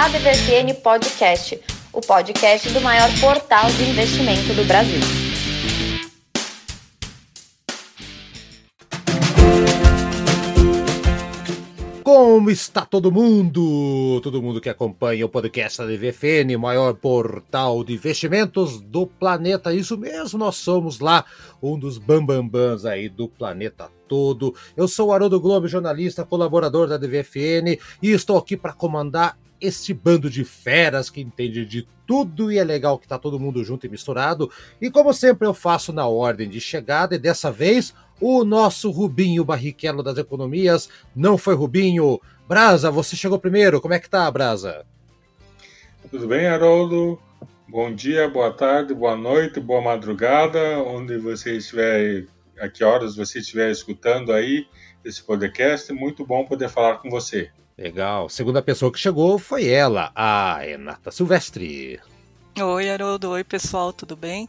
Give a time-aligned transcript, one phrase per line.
[0.00, 1.60] ADVFN Podcast,
[1.92, 5.00] o podcast do maior portal de investimento do Brasil.
[12.04, 14.20] Como está todo mundo?
[14.22, 19.74] Todo mundo que acompanha o podcast da DVFN, maior portal de investimentos do planeta.
[19.74, 21.24] Isso mesmo, nós somos lá
[21.60, 24.54] um dos bambambans aí do planeta todo.
[24.76, 29.92] Eu sou o Haroldo Globo, jornalista, colaborador da DVFN e estou aqui para comandar este
[29.92, 33.86] bando de feras que entende de tudo e é legal que tá todo mundo junto
[33.86, 34.50] e misturado.
[34.80, 39.44] E como sempre eu faço na ordem de chegada e dessa vez o nosso Rubinho
[39.44, 42.20] Barrichello das economias não foi Rubinho.
[42.48, 43.80] Brasa, você chegou primeiro.
[43.80, 44.86] Como é que tá, Brasa?
[46.10, 47.20] Tudo bem, Haroldo?
[47.68, 52.24] Bom dia, boa tarde, boa noite, boa madrugada, onde você estiver,
[52.58, 54.66] a que horas você estiver escutando aí
[55.04, 55.92] esse podcast.
[55.92, 57.50] Muito bom poder falar com você.
[57.78, 58.28] Legal.
[58.28, 62.00] Segunda pessoa que chegou foi ela, a Renata Silvestre.
[62.60, 63.30] Oi, Haroldo.
[63.30, 64.48] Oi, pessoal, tudo bem?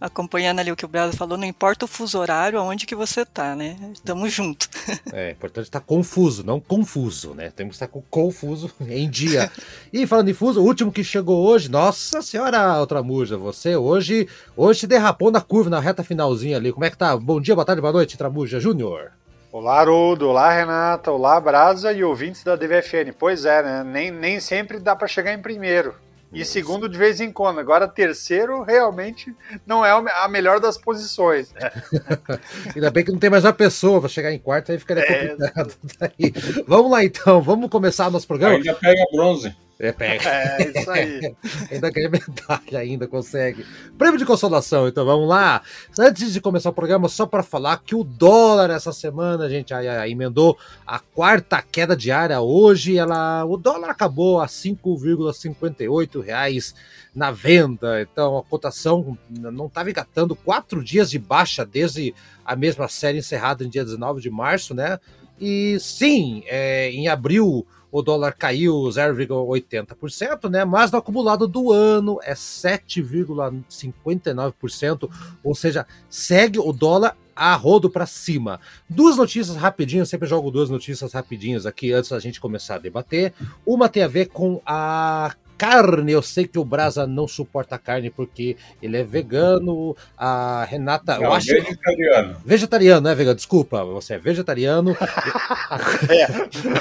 [0.00, 3.24] acompanhando ali o que o Brasa falou, não importa o fuso horário, aonde que você
[3.24, 3.76] tá, né?
[3.92, 4.68] Estamos juntos.
[5.12, 7.50] É, importante estar confuso, não confuso, né?
[7.50, 9.50] Temos que estar com confuso em dia.
[9.92, 14.28] e falando em fuso, o último que chegou hoje, nossa senhora, outra muja, você hoje,
[14.56, 16.72] hoje derrapou na curva, na reta finalzinha ali.
[16.72, 17.16] Como é que tá?
[17.16, 19.12] Bom dia, boa tarde, boa noite, Tramuja Júnior.
[19.50, 20.28] Olá, Haroldo.
[20.28, 21.10] Olá, Renata.
[21.10, 23.12] Olá, Brasa e ouvintes da DVFN.
[23.18, 23.82] Pois é, né?
[23.82, 25.94] Nem, nem sempre dá para chegar em primeiro.
[26.30, 26.52] E Isso.
[26.52, 27.58] segundo de vez em quando.
[27.58, 29.34] Agora, terceiro realmente
[29.66, 31.50] não é a melhor das posições.
[32.76, 35.28] Ainda bem que não tem mais uma pessoa para chegar em quarto, aí ficaria é.
[35.28, 35.74] complicado.
[36.00, 36.62] É...
[36.66, 38.56] Vamos lá então, vamos começar nosso programa.
[38.56, 39.56] Ainda pega bronze.
[39.80, 40.28] É, pega.
[40.28, 41.36] É, isso aí.
[41.70, 43.64] ainda ganha medalha, ainda consegue.
[43.96, 45.62] Prêmio de consolação, então vamos lá.
[45.96, 49.86] Antes de começar o programa, só para falar que o dólar essa semana, gente, aí,
[49.86, 52.98] aí, emendou a quarta queda diária hoje.
[52.98, 56.74] Ela, o dólar acabou a 5,58 reais
[57.14, 58.02] na venda.
[58.02, 62.12] Então a cotação não estava engatando quatro dias de baixa desde
[62.44, 64.98] a mesma série encerrada em dia 19 de março, né?
[65.40, 70.62] E sim, é, em abril o dólar caiu 0,80%, né?
[70.64, 75.10] Mas no acumulado do ano é 7,59%,
[75.42, 78.60] ou seja, segue o dólar a rodo para cima.
[78.90, 83.32] Duas notícias rapidinhas, sempre jogo duas notícias rapidinhas aqui antes da gente começar a debater.
[83.64, 86.12] Uma tem a ver com a carne.
[86.12, 89.96] Eu sei que o Brasa não suporta carne porque ele é vegano.
[90.16, 91.16] A Renata.
[91.16, 92.36] Não, eu acho vegetariano.
[92.44, 93.36] Vegetariano, não é vegano?
[93.36, 94.96] Desculpa, você é vegetariano.
[96.08, 96.28] é.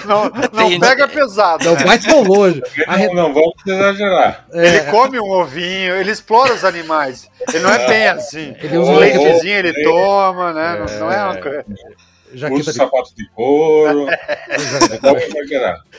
[0.06, 1.66] Não, não pega pesado.
[1.66, 2.62] Não vai tão longe.
[2.88, 4.46] Não, não vamos exagerar.
[4.54, 4.68] É.
[4.68, 7.30] Ele come um ovinho, ele explora os animais.
[7.50, 8.56] Ele não é bem assim.
[8.62, 10.86] Ele usa um leitezinho, ele toma, né?
[10.88, 11.00] É.
[11.00, 11.66] Não é uma coisa.
[12.34, 12.78] Jaqueta Usa de...
[12.78, 14.08] sapato de couro.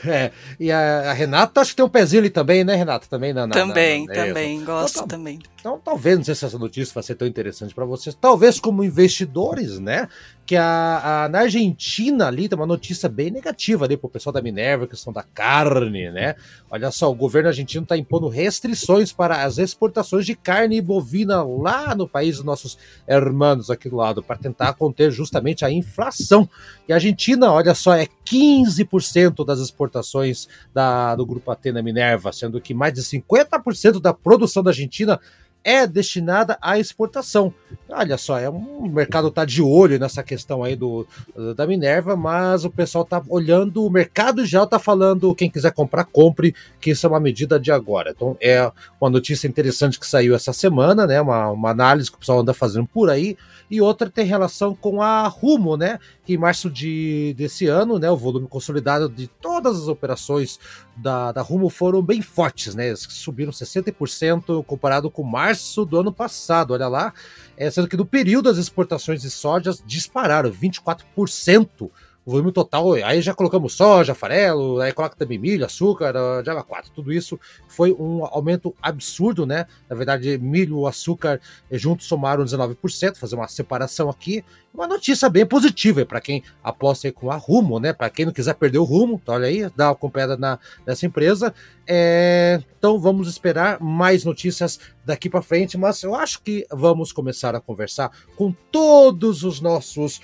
[0.05, 3.07] é, e a, a, Renata acho que tem um pezinho ali também, né, Renata?
[3.09, 5.39] Também, na, na também, na, na, também, gosto então, também.
[5.59, 8.83] Então, talvez, não sei se essa notícia vai ser tão interessante para vocês, talvez como
[8.83, 10.07] investidores, né?
[10.45, 14.41] Que a, a, na Argentina ali tem uma notícia bem negativa ali pro pessoal da
[14.41, 16.35] Minerva, questão da carne, né?
[16.71, 21.95] Olha só, o governo argentino está impondo restrições para as exportações de carne bovina lá
[21.95, 26.47] no país dos nossos hermanos aqui do lado, para tentar conter justamente a inflação.
[26.87, 32.61] E a Argentina, olha só, é 15% das exportações da, do grupo Atena Minerva, sendo
[32.61, 35.19] que mais de 50% da produção da Argentina
[35.63, 37.53] é destinada à exportação.
[37.89, 41.07] Olha só, é um, o mercado está de olho nessa questão aí do,
[41.55, 46.05] da Minerva, mas o pessoal está olhando, o mercado já está falando, quem quiser comprar,
[46.05, 48.11] compre, que isso é uma medida de agora.
[48.15, 51.19] Então é uma notícia interessante que saiu essa semana, né?
[51.19, 53.37] Uma, uma análise que o pessoal anda fazendo por aí,
[53.69, 55.99] e outra tem relação com a Rumo, né?
[56.29, 58.07] Que em março de, desse ano, né?
[58.11, 60.59] O volume consolidado de todas as operações
[60.95, 62.95] da, da Rumo foram bem fortes, né?
[62.95, 67.15] Subiram 60% comparado com março do ano passado, olha lá.
[67.57, 71.89] É, sendo que no período as exportações de sojas dispararam 24%
[72.25, 76.63] o volume total, aí já colocamos soja, farelo, aí coloca também milho, açúcar, ah, Java
[76.63, 79.65] 4, tudo isso foi um aumento absurdo, né?
[79.89, 81.39] Na verdade, milho, açúcar
[81.71, 84.43] eh, juntos somaram 19%, fazer uma separação aqui.
[84.71, 87.91] Uma notícia bem positiva para quem aposta com a Rumo, né?
[87.93, 91.05] Para quem não quiser perder o rumo, tá, olha aí, dá uma acompanhada na, nessa
[91.05, 91.53] empresa.
[91.87, 97.55] É, então vamos esperar mais notícias daqui para frente, mas eu acho que vamos começar
[97.55, 100.21] a conversar com todos os nossos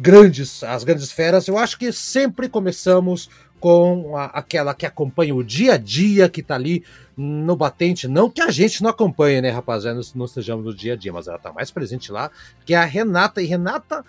[0.00, 3.28] grandes, as grandes feras, eu acho que sempre começamos
[3.58, 6.84] com a, aquela que acompanha o dia a dia, que tá ali
[7.16, 10.92] no batente, não que a gente não acompanhe, né, rapaziada, não, não estejamos no dia
[10.92, 12.30] a dia, mas ela tá mais presente lá,
[12.64, 14.04] que é a Renata, e Renata,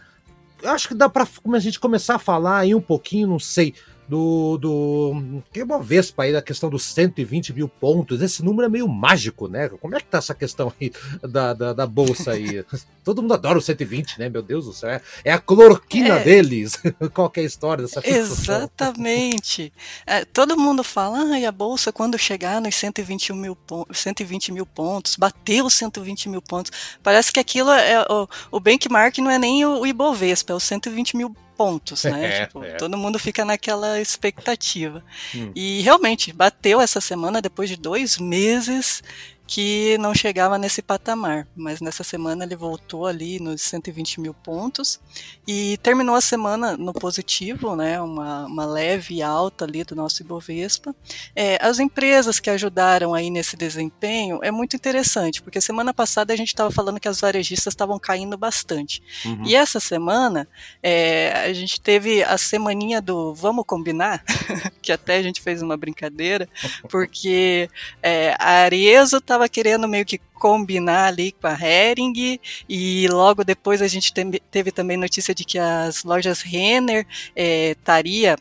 [0.62, 3.74] eu acho que dá pra a gente começar a falar aí um pouquinho, não sei,
[4.10, 8.20] do, do que uma Vespa aí da questão dos 120 mil pontos.
[8.24, 9.70] Esse número é meio mágico, né?
[9.70, 10.92] Como é que tá essa questão aí
[11.22, 12.66] da, da, da bolsa aí?
[13.06, 14.28] Todo mundo adora o 120, né?
[14.28, 14.90] Meu Deus do céu.
[14.90, 16.24] É, é a cloroquina é.
[16.24, 16.82] deles.
[17.14, 19.72] Qual é a história dessa Exatamente.
[20.08, 23.56] É, todo mundo fala, ah, e a bolsa quando chegar nos 120 mil,
[23.94, 26.72] 120 mil pontos, bateu 120 mil pontos.
[27.04, 30.60] Parece que aquilo é o, o benchmark não é nem o, o Ibovespa, é o
[30.60, 32.20] 120 mil pontos, né?
[32.40, 32.76] É, tipo, é.
[32.76, 35.04] Todo mundo fica naquela expectativa.
[35.36, 35.52] Hum.
[35.54, 39.04] E realmente, bateu essa semana depois de dois meses
[39.50, 45.00] que não chegava nesse patamar, mas nessa semana ele voltou ali nos 120 mil pontos
[45.48, 50.96] e terminou a semana no positivo, né, uma, uma leve alta ali do nosso Ibovespa.
[51.36, 56.38] É, as empresas que ajudaram aí nesse desempenho é muito interessante, porque semana passada a
[56.38, 59.46] gente estava falando que as varejistas estavam caindo bastante, uhum.
[59.48, 60.48] e essa semana
[60.84, 64.24] é, a gente teve a semaninha do vamos combinar,
[64.80, 66.48] que até a gente fez uma brincadeira,
[66.88, 67.68] porque
[68.04, 73.44] é, a Arezzo estava estava querendo meio que combinar ali com a Hering e logo
[73.44, 74.14] depois a gente
[74.52, 77.06] teve também notícia de que as lojas Renner
[77.36, 78.38] estaria eh,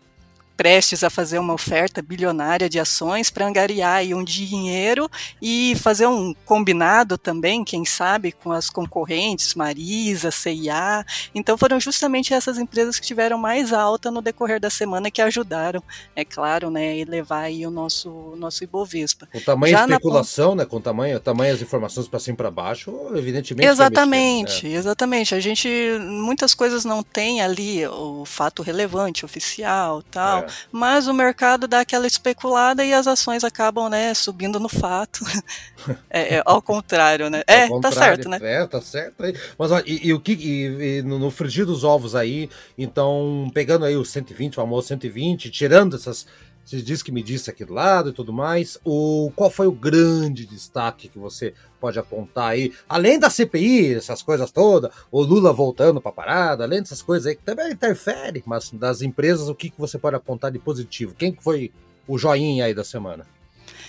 [0.58, 5.08] prestes a fazer uma oferta bilionária de ações para angariar aí um dinheiro
[5.40, 11.06] e fazer um combinado também, quem sabe, com as concorrentes, Marisa, CIA.
[11.32, 15.80] Então foram justamente essas empresas que tiveram mais alta no decorrer da semana que ajudaram,
[16.16, 19.28] é claro, né, elevar aí o nosso, nosso Ibovespa.
[19.32, 20.64] Com tamanho Já especulação, na...
[20.64, 23.68] né, com tamanho, tamanho as informações para cima para baixo, evidentemente.
[23.68, 24.74] Exatamente, né?
[24.74, 25.36] exatamente.
[25.36, 25.68] A gente,
[26.00, 30.40] muitas coisas não tem ali o fato relevante, oficial, tal.
[30.40, 35.24] É mas o mercado dá aquela especulada e as ações acabam, né, subindo no fato.
[36.10, 37.42] é, é, ao contrário, né?
[37.46, 38.38] É, tá certo, né?
[38.40, 39.14] É, tá certo.
[39.58, 43.84] Mas ó, e, e, o que e, e no, frigir dos ovos aí, então, pegando
[43.84, 46.26] aí o 120, o famoso 120, tirando essas
[46.68, 48.78] você disse que me disse aqui do lado e tudo mais.
[48.84, 52.74] O, qual foi o grande destaque que você pode apontar aí?
[52.86, 57.26] Além da CPI, essas coisas todas, o Lula voltando para a parada, além dessas coisas
[57.26, 61.14] aí que também interfere, mas das empresas, o que, que você pode apontar de positivo?
[61.14, 61.72] Quem foi
[62.06, 63.26] o joinha aí da semana?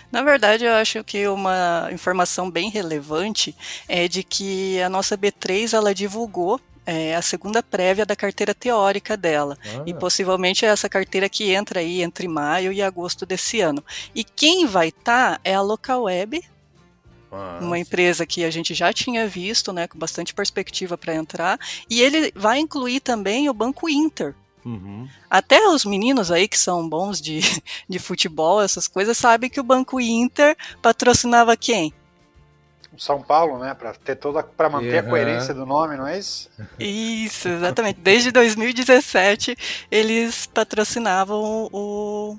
[0.09, 3.53] Na verdade, eu acho que uma informação bem relevante
[3.89, 9.15] é de que a nossa B3 ela divulgou é a segunda prévia da carteira teórica
[9.15, 9.57] dela.
[9.63, 9.83] Ah.
[9.85, 13.83] E possivelmente é essa carteira que entra aí entre maio e agosto desse ano.
[14.15, 16.43] E quem vai estar tá é a Local Web,
[17.31, 21.59] ah, uma empresa que a gente já tinha visto, né, com bastante perspectiva para entrar,
[21.89, 24.33] e ele vai incluir também o Banco Inter.
[24.65, 25.07] Uhum.
[25.29, 27.39] Até os meninos aí que são bons de,
[27.87, 31.93] de futebol, essas coisas, sabem que o Banco Inter patrocinava quem?
[32.99, 33.73] São Paulo, né?
[33.73, 35.07] Para ter toda, para manter uhum.
[35.07, 36.49] a coerência do nome, não é isso?
[36.77, 37.99] Isso, exatamente.
[38.01, 39.55] Desde 2017
[39.89, 42.37] eles patrocinavam o, o,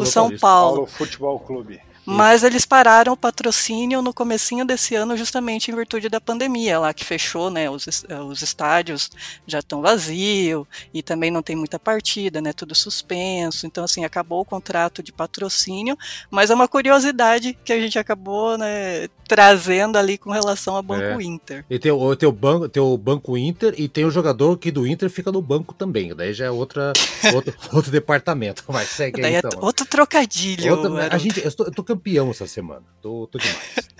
[0.00, 0.76] o São Paulo.
[0.76, 1.80] Paulo Futebol Clube.
[2.06, 6.92] Mas eles pararam o patrocínio no comecinho desse ano justamente em virtude da pandemia, lá
[6.92, 7.86] que fechou, né, os,
[8.28, 9.10] os estádios
[9.46, 13.66] já estão vazios e também não tem muita partida, né, tudo suspenso.
[13.66, 15.96] Então assim, acabou o contrato de patrocínio,
[16.30, 21.20] mas é uma curiosidade que a gente acabou, né, trazendo ali com relação ao Banco
[21.20, 21.24] é.
[21.24, 21.64] Inter.
[21.70, 24.70] E tem o, tem, o banco, tem o Banco Inter e tem o jogador que
[24.70, 26.92] do Inter fica no banco também, daí já é outra,
[27.34, 28.62] outro, outro departamento.
[28.68, 29.60] Vai, segue daí aí, é então.
[29.60, 30.76] É outro trocadilho.
[30.76, 32.84] Outra, a gente, eu, tô, eu tô campeão essa semana.
[33.00, 33.94] Tô, tô demais.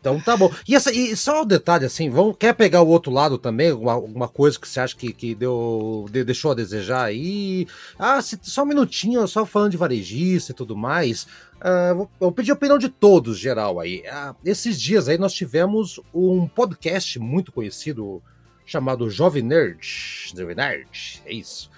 [0.00, 0.52] Então tá bom.
[0.68, 3.70] E, essa, e só um detalhe assim, vamos, quer pegar o outro lado também?
[3.70, 7.66] Alguma, coisa que você acha que, que deu, de, deixou a desejar aí?
[7.98, 11.22] Ah, se, só um minutinho, só falando de varejista e tudo mais.
[11.54, 14.00] Uh, vou, vou, pedir a opinião de todos, geral aí.
[14.00, 18.22] Uh, esses dias aí nós tivemos um podcast muito conhecido
[18.66, 20.32] chamado Jovem Nerd.
[20.36, 21.72] Jovem Nerd, é isso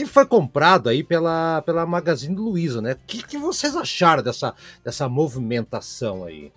[0.00, 2.92] que foi comprado aí pela, pela Magazine Luiza, né?
[2.92, 6.50] O que, que vocês acharam dessa, dessa movimentação aí?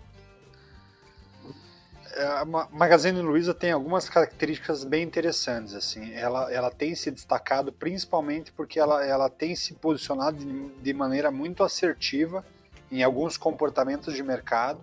[2.16, 5.74] É, a Magazine Luiza tem algumas características bem interessantes.
[5.74, 10.94] Assim, ela, ela tem se destacado principalmente porque ela, ela tem se posicionado de, de
[10.94, 12.46] maneira muito assertiva
[12.90, 14.80] em alguns comportamentos de mercado,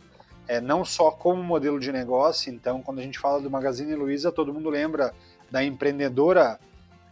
[0.46, 2.52] é, não só como modelo de negócio.
[2.52, 5.14] Então, quando a gente fala do Magazine Luiza, todo mundo lembra
[5.50, 6.60] da empreendedora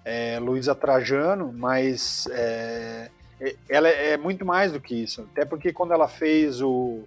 [0.08, 5.28] é, Luísa Trajano, mas é, é, ela é muito mais do que isso.
[5.30, 7.02] Até porque quando ela fez o,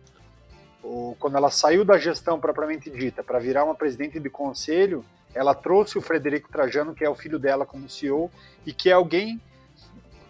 [0.83, 5.03] o quando ela saiu da gestão propriamente dita para virar uma presidente de conselho,
[5.33, 8.29] ela trouxe o Frederico Trajano, que é o filho dela como CEO
[8.67, 9.41] e que é alguém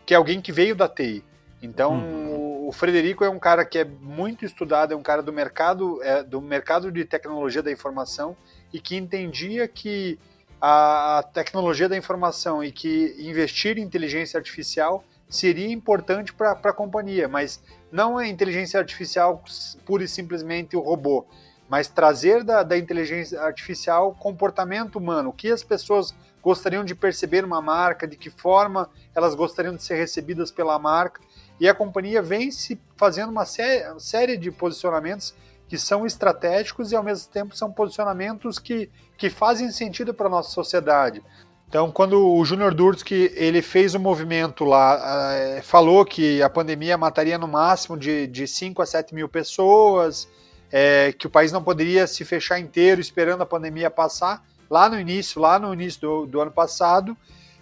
[0.06, 1.26] que é alguém que veio da TI.
[1.62, 2.70] Então uhum.
[2.70, 6.24] o Frederico é um cara que é muito estudado, é um cara do mercado é,
[6.24, 8.38] do mercado de tecnologia da informação
[8.72, 10.18] e que entendia que
[10.62, 17.28] a tecnologia da informação e que investir em inteligência artificial seria importante para a companhia,
[17.28, 19.44] mas não a inteligência artificial
[19.86, 21.26] pura e simplesmente o robô,
[21.68, 26.14] mas trazer da, da inteligência artificial comportamento humano, o que as pessoas
[26.44, 31.22] gostariam de perceber uma marca, de que forma elas gostariam de ser recebidas pela marca,
[31.60, 35.34] e a companhia vem se fazendo uma sé série de posicionamentos
[35.72, 40.30] que são estratégicos e ao mesmo tempo são posicionamentos que, que fazem sentido para a
[40.30, 41.24] nossa sociedade.
[41.66, 46.50] Então, quando o Júnior Durski ele fez o um movimento lá, é, falou que a
[46.50, 50.28] pandemia mataria no máximo de, de 5 a 7 mil pessoas,
[50.70, 55.00] é, que o país não poderia se fechar inteiro esperando a pandemia passar, lá no
[55.00, 57.16] início, lá no início do, do ano passado,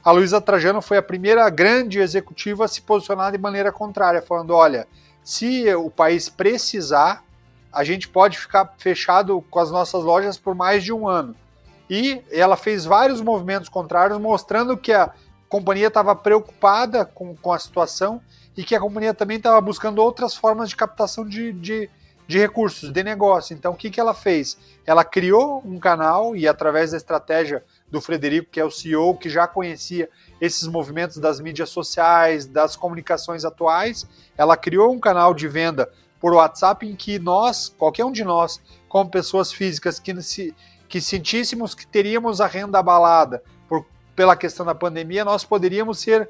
[0.04, 4.56] a Luísa Trajano foi a primeira grande executiva a se posicionar de maneira contrária, falando:
[4.56, 4.88] olha,
[5.24, 7.24] se o país precisar,
[7.72, 11.36] a gente pode ficar fechado com as nossas lojas por mais de um ano.
[11.90, 15.12] E ela fez vários movimentos contrários, mostrando que a
[15.48, 18.22] companhia estava preocupada com, com a situação
[18.56, 21.90] e que a companhia também estava buscando outras formas de captação de, de,
[22.28, 23.56] de recursos, de negócio.
[23.56, 24.58] Então, o que, que ela fez?
[24.86, 29.30] Ela criou um canal e, através da estratégia do Frederico, que é o CEO, que
[29.30, 30.10] já conhecia
[30.40, 34.06] esses movimentos das mídias sociais, das comunicações atuais,
[34.38, 38.62] ela criou um canal de venda por WhatsApp em que nós, qualquer um de nós,
[38.88, 40.54] como pessoas físicas que se
[40.88, 43.86] que sentíssemos que teríamos a renda abalada por,
[44.16, 46.28] pela questão da pandemia, nós poderíamos ser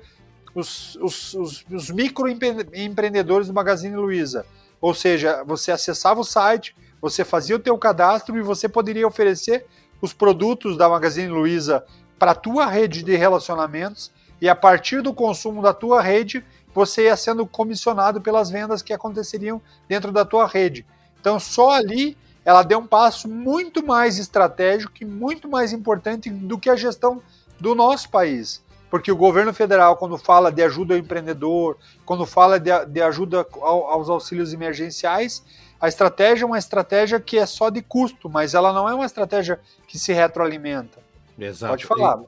[0.54, 4.46] os, os, os, os microempreendedores do Magazine Luiza.
[4.82, 9.66] Ou seja, você acessava o site, você fazia o teu cadastro e você poderia oferecer
[10.02, 11.86] os produtos da Magazine Luiza
[12.18, 17.06] para a tua rede de relacionamentos e a partir do consumo da tua rede, você
[17.06, 20.86] ia sendo comissionado pelas vendas que aconteceriam dentro da tua rede.
[21.20, 26.58] Então, só ali ela deu um passo muito mais estratégico e muito mais importante do
[26.58, 27.22] que a gestão
[27.60, 28.64] do nosso país.
[28.90, 33.46] Porque o governo federal, quando fala de ajuda ao empreendedor, quando fala de, de ajuda
[33.62, 35.44] ao, aos auxílios emergenciais,
[35.80, 39.06] a estratégia é uma estratégia que é só de custo, mas ela não é uma
[39.06, 41.00] estratégia que se retroalimenta.
[41.38, 41.72] Exato.
[41.72, 42.20] Pode falar.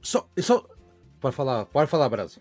[0.00, 0.64] só, só,
[1.20, 2.40] pode falar, pode falar, Brasa.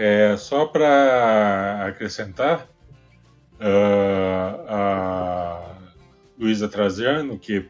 [0.00, 2.68] É, só para acrescentar,
[3.54, 5.76] uh, a
[6.38, 7.68] Luísa Traziano, que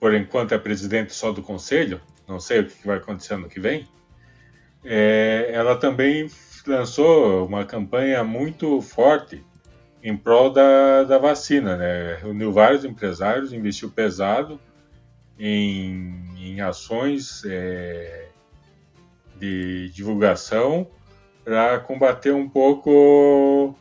[0.00, 3.60] por enquanto é presidente só do conselho, não sei o que vai acontecer no que
[3.60, 3.86] vem,
[4.84, 6.28] é, ela também
[6.66, 9.44] lançou uma campanha muito forte
[10.02, 12.16] em prol da, da vacina, né?
[12.16, 14.60] Reuniu vários empresários, investiu pesado
[15.38, 18.26] em, em ações é,
[19.38, 20.90] de divulgação
[21.50, 23.74] para combater um pouco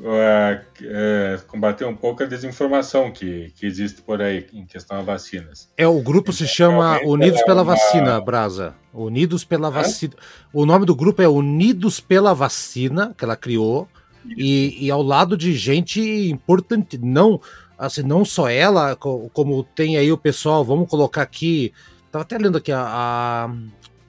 [0.00, 5.02] é, é, combater um pouco a desinformação que, que existe por aí em questão a
[5.02, 5.68] vacinas.
[5.76, 7.74] É, o grupo se chama Unidos pela uma...
[7.74, 8.72] Vacina, Brasa.
[8.92, 10.14] Unidos pela Vacina.
[10.52, 13.88] O nome do grupo é Unidos pela Vacina, que ela criou,
[14.24, 17.40] e, e, ao lado de gente importante, não
[17.76, 21.72] assim, não só ela, como tem aí o pessoal, vamos colocar aqui,
[22.12, 23.54] tava até lendo aqui a, a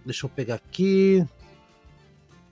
[0.05, 1.25] deixa eu pegar aqui,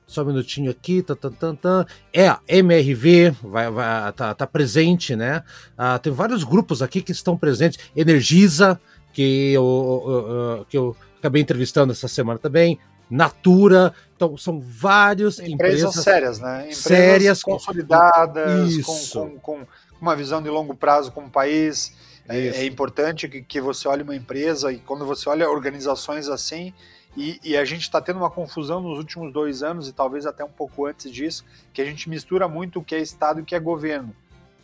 [0.05, 1.85] só um minutinho aqui, tá, tá, tá, tá.
[2.11, 5.43] É, a MRV vai, vai, tá, tá presente, né?
[5.77, 7.79] Ah, tem vários grupos aqui que estão presentes.
[7.95, 8.79] Energisa,
[9.13, 12.79] que eu, que eu acabei entrevistando essa semana também.
[13.09, 16.61] Natura, então são várias empresas, empresas sérias, né?
[16.61, 19.67] Empresas sérias, consolidadas, com, com, com,
[20.01, 21.93] uma visão de longo prazo como país.
[22.27, 26.73] É, é, importante que, que você olhe uma empresa e quando você olha organizações assim,
[27.15, 30.43] e, e a gente está tendo uma confusão nos últimos dois anos, e talvez até
[30.43, 33.45] um pouco antes disso, que a gente mistura muito o que é Estado e o
[33.45, 34.15] que é governo.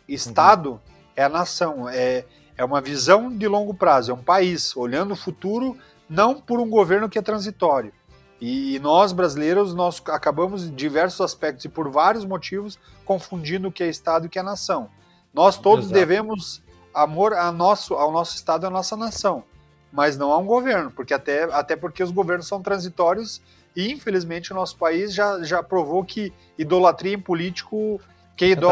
[0.08, 0.78] Estado uhum.
[1.14, 2.24] é a nação, é,
[2.56, 5.76] é uma visão de longo prazo, é um país olhando o futuro,
[6.08, 7.92] não por um governo que é transitório.
[8.40, 13.84] E nós, brasileiros, nós acabamos em diversos aspectos e por vários motivos confundindo o que
[13.84, 14.88] é Estado e o que é nação.
[15.32, 16.00] Nós todos Exato.
[16.00, 19.44] devemos amor a nosso, ao nosso Estado e à nossa nação
[19.92, 23.40] mas não a um governo, porque até, até porque os governos são transitórios
[23.74, 28.00] e infelizmente o nosso país já, já provou que idolatria em político
[28.40, 28.70] quem ido,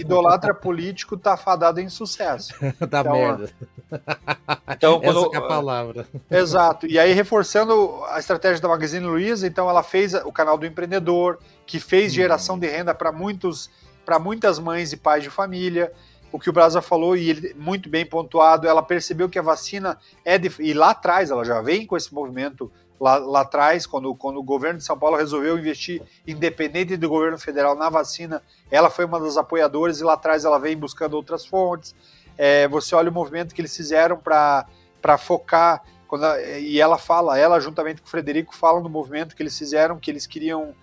[0.00, 2.52] idolatra político tá fadado em sucesso.
[2.80, 3.50] da então, merda.
[4.68, 6.08] Então, quando, Essa é a palavra.
[6.28, 6.84] Exato.
[6.88, 11.38] E aí, reforçando a estratégia da Magazine Luiza, então ela fez o canal do empreendedor,
[11.64, 12.16] que fez hum.
[12.16, 13.70] geração de renda para muitos
[14.04, 15.92] para muitas mães e pais de família
[16.34, 19.96] o que o Brasa falou, e ele muito bem pontuado, ela percebeu que a vacina
[20.24, 24.12] é de, e lá atrás, ela já vem com esse movimento lá, lá atrás, quando,
[24.16, 28.90] quando o governo de São Paulo resolveu investir, independente do governo federal, na vacina, ela
[28.90, 31.94] foi uma das apoiadoras e lá atrás ela vem buscando outras fontes.
[32.36, 34.66] É, você olha o movimento que eles fizeram para
[35.16, 36.24] focar, quando,
[36.58, 40.10] e ela fala, ela juntamente com o Frederico falam do movimento que eles fizeram, que
[40.10, 40.74] eles queriam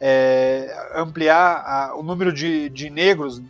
[0.00, 3.42] é, ampliar a, o número de, de negros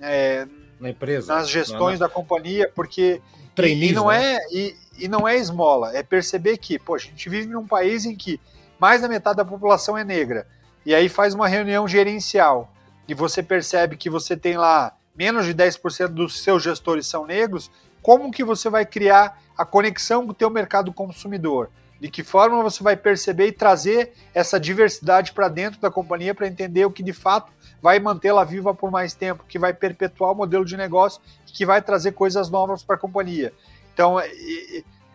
[0.00, 0.46] é,
[0.82, 3.22] na empresa, nas gestões na, da companhia, porque
[3.56, 4.34] e, não né?
[4.34, 8.04] é e, e não é esmola, é perceber que, poxa, a gente vive num país
[8.04, 8.40] em que
[8.78, 10.46] mais da metade da população é negra.
[10.84, 12.72] E aí faz uma reunião gerencial
[13.06, 17.70] e você percebe que você tem lá menos de 10% dos seus gestores são negros,
[18.02, 21.70] como que você vai criar a conexão com o teu mercado consumidor?
[22.02, 26.48] De que forma você vai perceber e trazer essa diversidade para dentro da companhia para
[26.48, 30.34] entender o que de fato vai mantê-la viva por mais tempo, que vai perpetuar o
[30.34, 33.52] modelo de negócio, que vai trazer coisas novas para a companhia.
[33.94, 34.16] Então,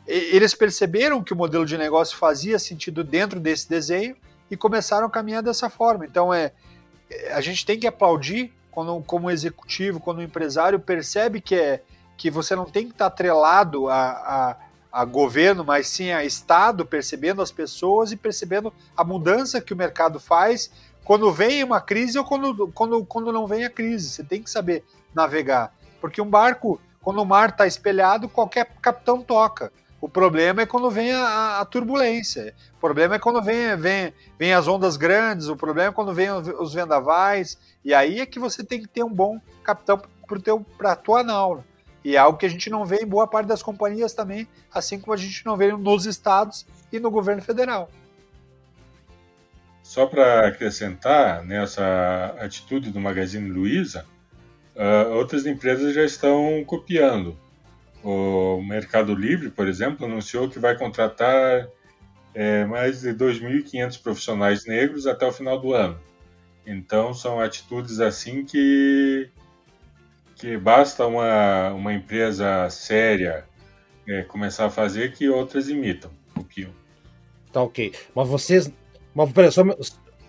[0.08, 4.16] eles perceberam que o modelo de negócio fazia sentido dentro desse desenho
[4.50, 6.06] e começaram a caminhar dessa forma.
[6.06, 6.54] Então, é,
[7.34, 11.84] a gente tem que aplaudir quando, como executivo, quando o empresário percebe que, é,
[12.16, 14.58] que você não tem que estar atrelado a, a,
[14.98, 19.78] a governo, mas sim a Estado, percebendo as pessoas e percebendo a mudança que o
[19.78, 20.72] mercado faz
[21.04, 24.10] quando vem uma crise ou quando, quando, quando não vem a crise.
[24.10, 25.72] Você tem que saber navegar.
[26.02, 29.72] Porque um barco, quando o mar está espelhado, qualquer capitão toca.
[30.02, 32.56] O problema é quando vem a, a, turbulência.
[32.76, 35.48] O problema é quando vem, vem, vem as ondas grandes.
[35.48, 37.56] O problema é quando vem os vendavais.
[37.86, 40.02] E aí é que você tem que ter um bom capitão
[40.76, 41.64] para a tua nau.
[42.08, 44.98] E é algo que a gente não vê em boa parte das companhias também, assim
[44.98, 47.92] como a gente não vê nos estados e no governo federal.
[49.84, 54.06] Só para acrescentar nessa atitude do Magazine Luiza,
[54.74, 57.38] uh, outras empresas já estão copiando.
[58.02, 61.68] O Mercado Livre, por exemplo, anunciou que vai contratar
[62.34, 66.00] é, mais de 2.500 profissionais negros até o final do ano.
[66.66, 69.30] Então, são atitudes assim que,
[70.38, 73.46] que basta uma, uma empresa séria
[74.08, 76.72] é, começar a fazer que outras imitam, copiam.
[77.52, 77.94] Tá ok.
[78.16, 78.72] Mas vocês.
[79.14, 79.64] Mas peraí, só,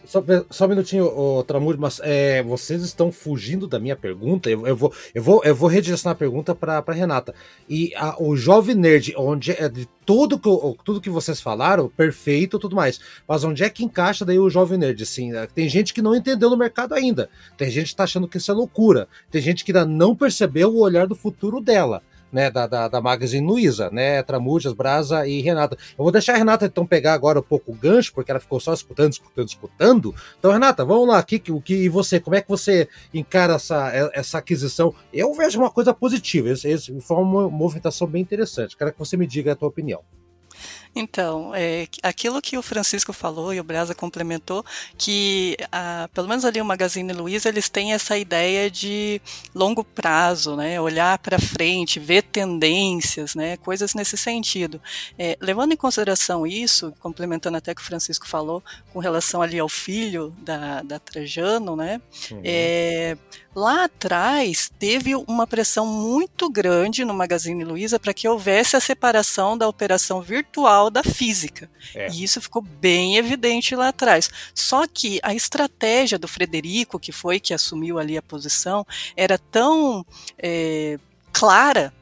[0.09, 4.49] só, só um minutinho, Tramuri, mas é, vocês estão fugindo da minha pergunta.
[4.49, 7.35] Eu, eu, vou, eu, vou, eu vou redirecionar a pergunta para Renata.
[7.69, 10.49] E a, o Jovem Nerd, onde é de tudo que,
[10.83, 12.99] tudo que vocês falaram, perfeito tudo mais.
[13.29, 15.03] Mas onde é que encaixa daí o Jovem Nerd?
[15.03, 17.29] Assim, tem gente que não entendeu no mercado ainda.
[17.59, 19.07] Tem gente que está achando que isso é loucura.
[19.31, 23.01] Tem gente que ainda não percebeu o olhar do futuro dela né, da, da, da
[23.01, 25.77] Magazine Luiza, né, Tramujas, Brasa e Renata.
[25.99, 28.61] Eu vou deixar a Renata então pegar agora um pouco o gancho, porque ela ficou
[28.61, 30.15] só escutando, escutando, escutando.
[30.39, 34.39] Então, Renata, vamos lá, que, que, e você, como é que você encara essa, essa
[34.39, 34.95] aquisição?
[35.13, 38.77] Eu vejo uma coisa positiva, esse, esse foi uma movimentação bem interessante.
[38.77, 40.03] Quero que você me diga a tua opinião.
[40.95, 44.65] Então, é, aquilo que o Francisco falou e o Brasa complementou,
[44.97, 49.21] que a, pelo menos ali o Magazine Luiza, eles têm essa ideia de
[49.55, 50.81] longo prazo, né?
[50.81, 53.57] Olhar para frente, ver tendências, né?
[53.59, 54.81] Coisas nesse sentido.
[55.19, 59.59] É, levando em consideração isso, complementando até o que o Francisco falou, com relação ali
[59.59, 62.01] ao filho da, da Trajano, né?
[62.31, 62.41] Uhum.
[62.45, 63.17] É,
[63.55, 69.57] lá atrás teve uma pressão muito grande no Magazine Luiza para que houvesse a separação
[69.57, 71.69] da operação virtual da física.
[71.95, 72.09] É.
[72.11, 74.31] E isso ficou bem evidente lá atrás.
[74.55, 78.87] Só que a estratégia do Frederico, que foi que assumiu ali a posição,
[79.17, 80.07] era tão
[80.39, 80.99] é,
[81.33, 81.93] clara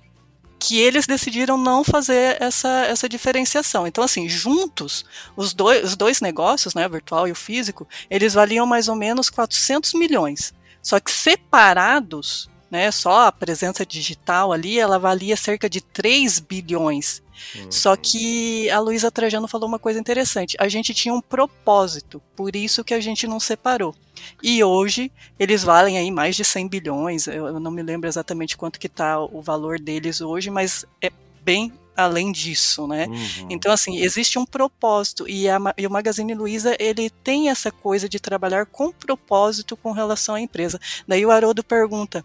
[0.58, 3.86] que eles decidiram não fazer essa, essa diferenciação.
[3.86, 5.04] Então, assim, juntos,
[5.36, 8.96] os dois, os dois negócios, né, o virtual e o físico, eles valiam mais ou
[8.96, 10.54] menos 400 milhões.
[10.82, 17.22] Só que separados, né, só a presença digital ali, ela valia cerca de 3 bilhões.
[17.54, 17.70] Uhum.
[17.70, 20.56] Só que a Luísa Trajano falou uma coisa interessante.
[20.58, 23.94] A gente tinha um propósito, por isso que a gente não separou.
[24.42, 27.26] E hoje eles valem aí mais de 100 bilhões.
[27.26, 31.10] Eu não me lembro exatamente quanto que está o valor deles hoje, mas é
[31.42, 33.06] bem além disso, né?
[33.06, 33.46] Uhum.
[33.48, 38.08] Então, assim, existe um propósito e, a, e o Magazine Luiza, ele tem essa coisa
[38.08, 40.78] de trabalhar com propósito com relação à empresa.
[41.08, 42.22] Daí o Haroldo pergunta,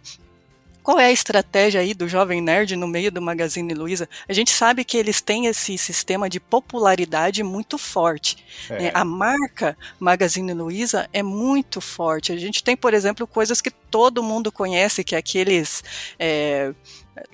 [0.83, 4.09] qual é a estratégia aí do Jovem Nerd no meio do Magazine Luiza?
[4.27, 8.37] A gente sabe que eles têm esse sistema de popularidade muito forte.
[8.69, 8.83] É.
[8.83, 8.91] Né?
[8.93, 12.31] A marca Magazine Luiza é muito forte.
[12.31, 15.83] A gente tem, por exemplo, coisas que todo mundo conhece, que é aqueles.
[16.17, 16.73] É,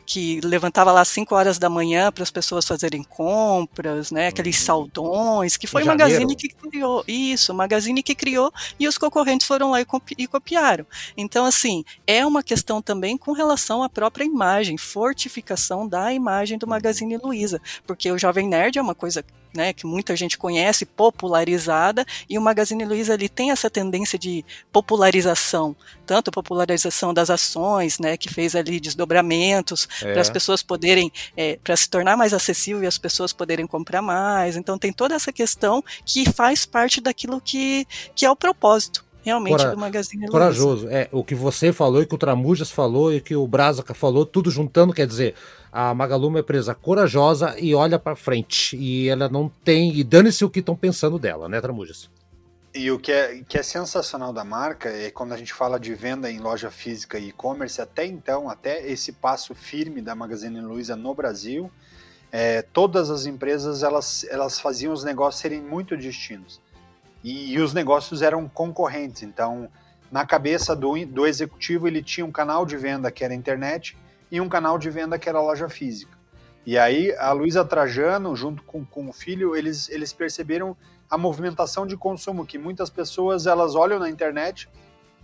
[0.05, 4.27] que levantava lá às 5 horas da manhã para as pessoas fazerem compras, né?
[4.27, 4.65] Aqueles uhum.
[4.65, 7.03] saldões, que foi o Magazine que criou.
[7.07, 9.85] Isso, o Magazine que criou e os concorrentes foram lá e,
[10.17, 10.85] e, copiaram.
[11.15, 16.67] Então, assim, é uma questão também com relação à própria imagem, fortificação da imagem do
[16.67, 19.23] Magazine Luiza, porque o Jovem Nerd é uma coisa
[19.57, 24.45] né, que muita gente conhece, popularizada, e o Magazine Luiza ali tem essa tendência de
[24.71, 30.13] popularização, tanto a popularização das ações, né, que fez ali desdobramentos é.
[30.13, 34.03] para as pessoas poderem, é, para se tornar mais acessível e as pessoas poderem comprar
[34.03, 34.55] mais.
[34.55, 39.57] Então tem toda essa questão que faz parte daquilo que, que é o propósito realmente
[39.57, 40.31] Cora do Magazine Luiza.
[40.31, 40.87] Corajoso.
[40.89, 44.25] É, o que você falou e que o Tramujas falou e que o Brazaca falou,
[44.25, 45.35] tudo juntando, quer dizer,
[45.71, 48.75] a Magalu é uma empresa corajosa e olha para frente.
[48.77, 49.95] E ela não tem.
[49.95, 52.09] E dane-se o que estão pensando dela, né, Tramujas?
[52.73, 55.93] E o que é, que é sensacional da marca é quando a gente fala de
[55.93, 60.95] venda em loja física e e-commerce, até então, até esse passo firme da Magazine Luiza
[60.95, 61.71] no Brasil,
[62.31, 66.61] é, todas as empresas elas, elas faziam os negócios serem muito distintos.
[67.23, 69.23] E, e, os negócios eram concorrentes.
[69.23, 69.69] Então,
[70.11, 73.97] na cabeça do, do executivo, ele tinha um canal de venda que era internet
[74.31, 76.17] e um canal de venda que era loja física.
[76.65, 80.75] E aí a Luísa Trajano, junto com, com o filho, eles, eles perceberam
[81.09, 84.69] a movimentação de consumo, que muitas pessoas elas olham na internet,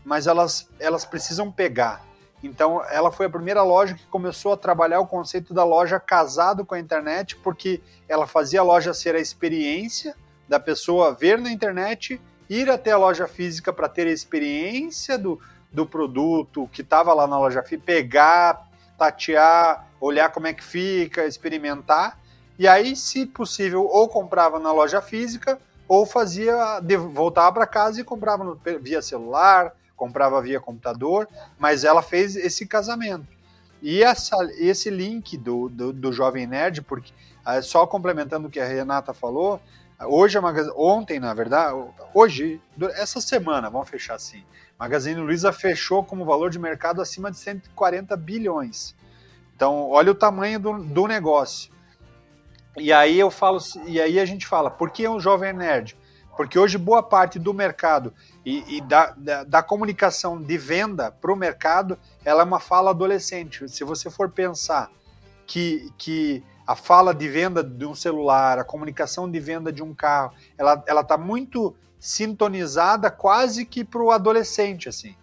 [0.06, 2.06] mas elas, elas precisam pegar.
[2.41, 6.65] Então ela foi a primeira loja que começou a trabalhar o conceito da loja casado
[6.65, 10.15] com a internet, porque ela fazia a loja ser a experiência
[10.54, 15.39] da pessoa ver na internet, ir até a loja física para ter a experiência do,
[15.72, 21.26] do produto que estava lá na loja física, pegar, tatear, olhar como é que fica,
[21.26, 22.20] experimentar.
[22.60, 26.80] E aí, se possível, ou comprava na loja física, ou fazia,
[27.12, 33.26] voltava para casa e comprava via celular, comprava via computador, mas ela fez esse casamento.
[33.82, 37.12] E essa, esse link do, do, do Jovem Nerd, porque
[37.44, 39.60] ah, só complementando o que a Renata falou,
[40.08, 41.76] hoje a Magazine, ontem, na verdade,
[42.13, 42.62] hoje,
[42.96, 44.44] essa semana, vamos fechar assim,
[44.80, 48.96] Magazine Luiza fechou como valor de mercado acima de 140 bilhões.
[49.56, 51.72] Então, olha o tamanho do, do negócio.
[52.76, 55.96] E aí eu falo, e aí a gente fala, por que um jovem nerd?
[56.36, 58.12] Porque hoje boa parte do mercado
[58.44, 62.89] e, e da, da, da, comunicação de venda para o mercado, ela é uma fala
[62.89, 63.70] adolescente.
[63.70, 64.89] Se você for pensar
[65.46, 69.93] que, que a fala de venda de um celular, a comunicação de venda de um
[69.93, 75.15] carro, ela está muito sintonizada quase que para o adolescente, assim.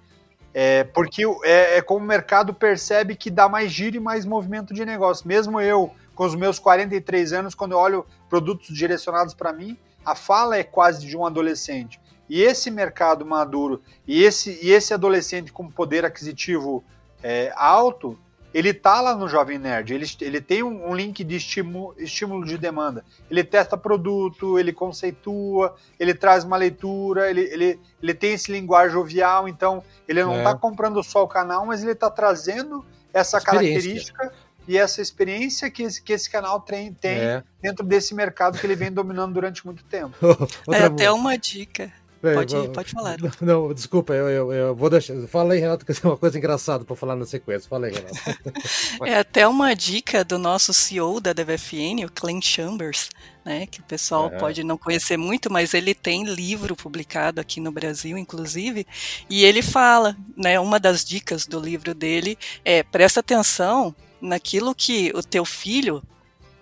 [0.52, 4.74] É, porque é, é, como o mercado percebe que dá mais giro e mais movimento
[4.74, 5.26] de negócio.
[5.26, 10.14] Mesmo eu, com os meus 43 anos, quando eu olho produtos direcionados para mim, a
[10.14, 12.00] fala é quase de um adolescente.
[12.28, 16.82] E esse mercado maduro e esse, e esse adolescente com poder aquisitivo
[17.22, 18.18] é, alto,
[18.52, 22.44] ele tá lá no Jovem Nerd, ele, ele tem um, um link de estímulo, estímulo
[22.44, 23.04] de demanda.
[23.30, 28.92] Ele testa produto, ele conceitua, ele traz uma leitura, ele, ele, ele tem esse linguagem
[28.92, 30.54] jovial, então ele não está é.
[30.54, 34.32] comprando só o canal, mas ele está trazendo essa característica
[34.66, 37.42] e essa experiência que esse, que esse canal tem, tem é.
[37.60, 40.16] dentro desse mercado que ele vem dominando durante muito tempo.
[40.72, 41.92] é até uma dica.
[42.22, 43.16] Bem, pode, pode falar.
[43.40, 45.16] Não, não desculpa, eu, eu, eu, vou deixar.
[45.26, 47.68] Fala aí, Renato, que tem uma coisa engraçada para falar na sequência.
[47.68, 48.14] Fala aí, Renato.
[49.06, 53.08] é até uma dica do nosso CEO da DVFN, o Clint Chambers,
[53.42, 54.38] né, que o pessoal é.
[54.38, 58.86] pode não conhecer muito, mas ele tem livro publicado aqui no Brasil, inclusive,
[59.28, 65.10] e ele fala, né, uma das dicas do livro dele é presta atenção naquilo que
[65.14, 66.02] o teu filho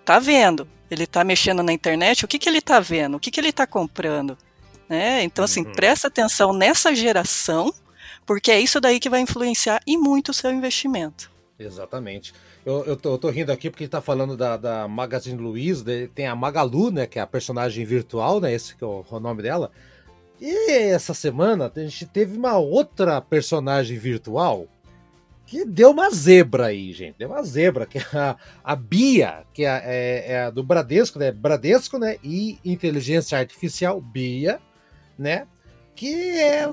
[0.05, 0.65] tá vendo.
[0.89, 3.17] Ele tá mexendo na internet, o que, que ele tá vendo?
[3.17, 4.37] O que, que ele tá comprando?
[4.89, 5.23] Né?
[5.23, 5.71] Então, assim, uhum.
[5.71, 7.71] presta atenção nessa geração,
[8.25, 11.31] porque é isso daí que vai influenciar e muito o seu investimento.
[11.59, 12.33] Exatamente.
[12.65, 16.25] Eu, eu, tô, eu tô rindo aqui porque está falando da, da Magazine Luiza, tem
[16.25, 19.43] a Magalu, né, que é a personagem virtual, né, esse que é o, o nome
[19.43, 19.71] dela.
[20.41, 24.67] E essa semana a gente teve uma outra personagem virtual
[25.45, 27.17] que deu uma zebra aí, gente.
[27.17, 31.17] Deu uma zebra, que é a, a Bia, que é, é, é, a do Bradesco,
[31.17, 31.31] né?
[31.31, 32.17] Bradesco, né?
[32.23, 34.61] E Inteligência Artificial, Bia
[35.19, 35.45] né?
[35.95, 36.69] Que é,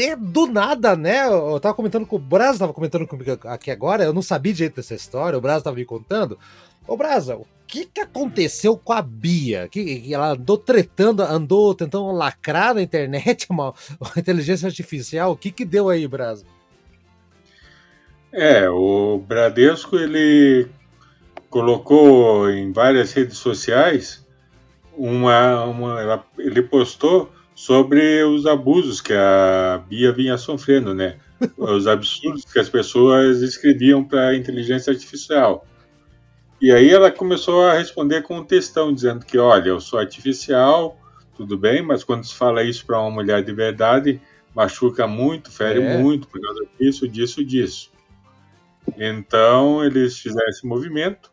[0.00, 1.26] é do nada, né?
[1.26, 4.76] Eu tava comentando com o Brasa, tava comentando comigo aqui agora, eu não sabia direito
[4.76, 6.38] dessa história, o Brasa tava me contando.
[6.86, 9.66] Ô Brasa, o que que aconteceu com a Bia?
[9.68, 15.32] Que, que ela andou tretando, andou tentando lacrar na internet uma, uma inteligência artificial?
[15.32, 16.44] O que que deu aí, Brasa?
[18.32, 20.68] É, o Bradesco ele
[21.48, 24.26] colocou em várias redes sociais
[24.96, 31.16] uma, uma ele postou sobre os abusos que a Bia vinha sofrendo, né?
[31.56, 35.66] Os absurdos que as pessoas escreviam para a inteligência artificial.
[36.60, 40.98] E aí ela começou a responder com um textão dizendo que, olha, eu sou artificial,
[41.34, 44.20] tudo bem, mas quando se fala isso para uma mulher de verdade,
[44.54, 45.98] machuca muito, fere é.
[45.98, 47.90] muito por causa disso, disso, disso.
[48.98, 51.30] Então eles fizeram esse movimento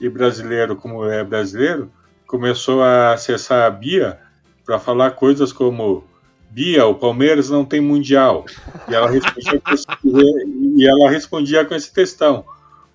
[0.00, 1.90] e brasileiro, como é brasileiro,
[2.24, 4.25] começou a acessar a Bia
[4.66, 6.04] para falar coisas como
[6.50, 8.44] Bia, o Palmeiras não tem mundial.
[8.88, 9.86] E ela respondia com esse,
[10.76, 12.44] e ela respondia com esse textão.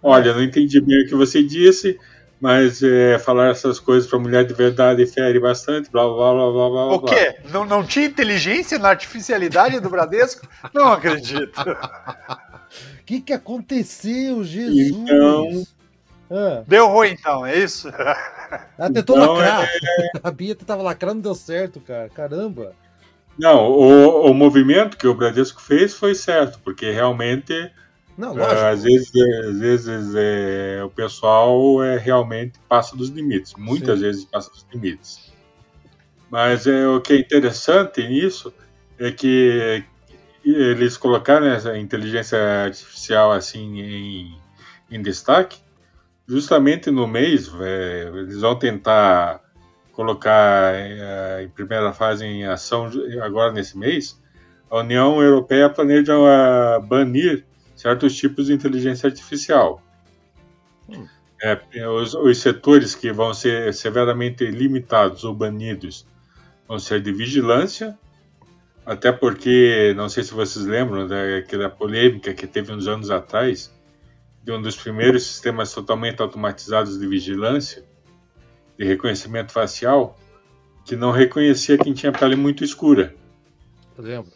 [0.03, 1.97] Olha, não entendi bem o que você disse,
[2.39, 6.69] mas é, falar essas coisas para mulher de verdade fere bastante, blá blá blá blá
[6.69, 6.95] blá.
[6.95, 7.35] O quê?
[7.51, 10.47] Não, não tinha inteligência na artificialidade do Bradesco?
[10.73, 11.61] Não acredito.
[11.61, 14.89] O que, que aconteceu, Jesus?
[14.89, 15.63] Então,
[16.31, 17.89] Ah, Deu ruim então, é isso?
[18.77, 19.75] ela tentou Então, lacrar.
[20.23, 22.09] A Bia tava lacrando não deu certo, cara.
[22.09, 22.77] Caramba.
[23.37, 27.53] não, o, o movimento que o Bradesco fez foi certo, porque realmente
[28.17, 28.71] Não, lógico.
[28.71, 34.05] Às vezes, é, às vezes é, o pessoal é, realmente passa dos limites, muitas Sim.
[34.05, 35.21] vezes passa dos limites.
[36.29, 38.53] Mas é, o que é interessante nisso
[38.97, 39.85] é que
[40.43, 44.43] eles colocaram essa inteligência artificial assim em,
[44.89, 45.59] em destaque,
[46.31, 49.41] justamente no mês, é, eles vão tentar
[49.91, 52.89] colocar é, em primeira fase em ação
[53.21, 54.17] agora nesse mês.
[54.69, 56.13] A União Europeia planeja
[56.87, 57.43] banir
[57.75, 59.83] certos tipos de inteligência artificial.
[60.87, 61.05] Hum.
[61.41, 66.07] É, os, os setores que vão ser severamente limitados ou banidos
[66.65, 67.97] vão ser de vigilância,
[68.85, 73.69] até porque, não sei se vocês lembram daquela polêmica que teve uns anos atrás,
[74.43, 77.83] de um dos primeiros sistemas totalmente automatizados de vigilância,
[78.77, 80.17] de reconhecimento facial,
[80.85, 83.13] que não reconhecia quem tinha pele muito escura.
[83.97, 84.31] Eu lembro.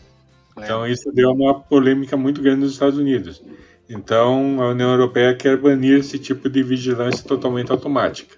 [0.58, 3.44] Então isso deu uma polêmica muito grande nos Estados Unidos.
[3.90, 8.38] Então a União Europeia quer banir esse tipo de vigilância totalmente automática.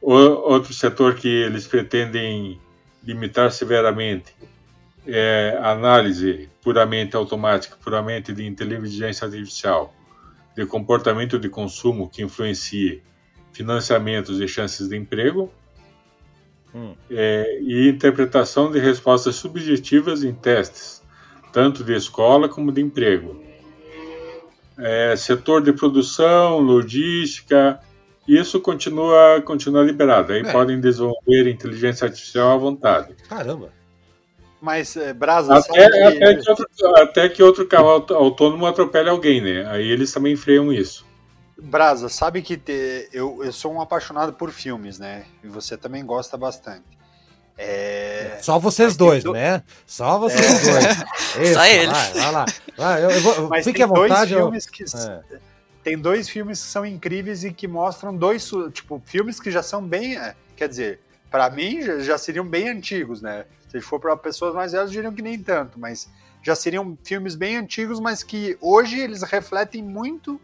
[0.00, 2.58] O, outro setor que eles pretendem
[3.04, 4.34] limitar severamente
[5.06, 9.94] é a análise puramente automática, puramente de inteligência artificial,
[10.56, 13.02] de comportamento de consumo que influencie
[13.52, 15.50] financiamentos e chances de emprego,
[16.74, 16.94] Hum.
[17.10, 21.02] é, e interpretação de respostas subjetivas em testes,
[21.52, 23.42] tanto de escola como de emprego.
[24.78, 27.78] É, setor de produção, logística,
[28.26, 30.32] isso continua, continua liberado.
[30.32, 30.50] Aí É.
[30.50, 33.14] podem desenvolver inteligência artificial à vontade.
[33.28, 33.70] Caramba.
[34.62, 39.08] Mas, é, Brasa, Até, sabe até, que- outro, até que outro carro aut- autônomo atropele
[39.10, 39.66] alguém, né?
[39.68, 41.04] Aí eles também freiam isso.
[41.60, 45.24] Brasa, sabe que te- eu, eu sou um apaixonado por filmes, né?
[45.42, 46.84] E você também gosta bastante.
[47.58, 49.64] É, Só vocês dois, do- né?
[49.84, 50.84] Só vocês dois.
[51.42, 51.88] Isso, Só eles.
[51.92, 52.44] Vai, vai lá.
[52.76, 54.30] Vai, eu, eu vou, Mas fique tem à vontade.
[54.30, 55.20] dois eu- filmes que É.
[55.82, 59.82] tem dois filmes que são incríveis e que mostram dois tipo filmes que já são
[59.82, 63.44] bem, é, quer dizer, pra mim já, já seriam bem antigos, né?
[63.72, 66.06] Se for para pessoas mais velhas diriam que nem tanto, mas
[66.42, 70.38] já seriam filmes bem antigos, mas que hoje eles refletem muito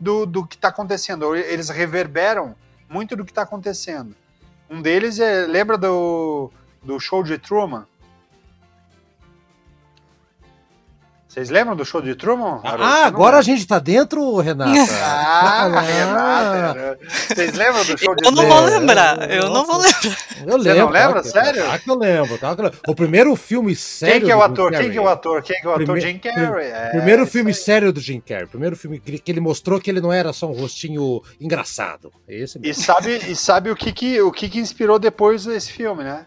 [0.00, 1.36] do, do que está acontecendo.
[1.36, 2.56] Eles reverberam
[2.88, 4.16] muito do que está acontecendo.
[4.68, 6.50] Um deles é lembra do
[6.82, 7.86] do show de Truman?
[11.34, 12.60] Vocês lembram do show de Truman?
[12.62, 12.84] Harold?
[12.84, 14.70] Ah, não agora a gente tá dentro, Renata.
[15.02, 15.80] Ah, Ah.
[15.80, 16.98] Renata.
[17.34, 18.78] Vocês lembram do show de Eu não vou Truman?
[18.78, 20.16] lembrar, eu não vou lembrar.
[20.46, 21.22] Eu Você não lembra?
[21.22, 21.64] que- Sério?
[21.64, 22.38] Claro que eu lembro.
[22.38, 22.80] Claro que eu lembro.
[22.86, 24.14] O primeiro filme sério.
[24.14, 24.70] Quem que é o do ator?
[24.70, 25.42] Quem que é o ator?
[25.42, 25.98] Quem que é o ator?
[26.00, 26.66] Jim Carrey.
[26.68, 27.54] É, Primeiro filme aí.
[27.56, 28.46] sério do Jim Carrey.
[28.46, 32.12] Primeiro filme que ele mostrou que ele não era só um rostinho engraçado.
[32.28, 32.80] Esse E mesmo.
[32.84, 36.26] sabe, e sabe o, que, que, o que, que inspirou depois esse filme, né?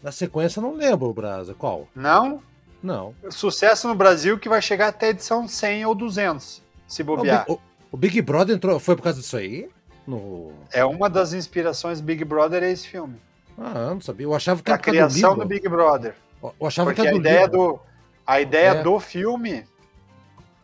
[0.00, 1.52] Na sequência, eu não lembro, Brasa.
[1.54, 1.88] Qual?
[1.96, 2.40] Não?
[2.82, 3.14] Não.
[3.30, 7.44] Sucesso no Brasil que vai chegar até a edição 100 ou 200, se O, bobear.
[7.46, 7.60] Big- o-
[7.92, 8.78] o Big Brother entrou.
[8.78, 9.68] Foi por causa disso aí?
[10.06, 10.52] No...
[10.72, 13.20] É uma das inspirações Big Brother é esse filme.
[13.58, 14.26] Ah, não sabia.
[14.26, 16.14] Eu achava que A era do criação do Big Brother.
[16.42, 17.58] Eu achava Porque que a era do ideia livro.
[17.58, 17.80] do,
[18.26, 18.82] a ideia É.
[18.82, 19.66] do filme,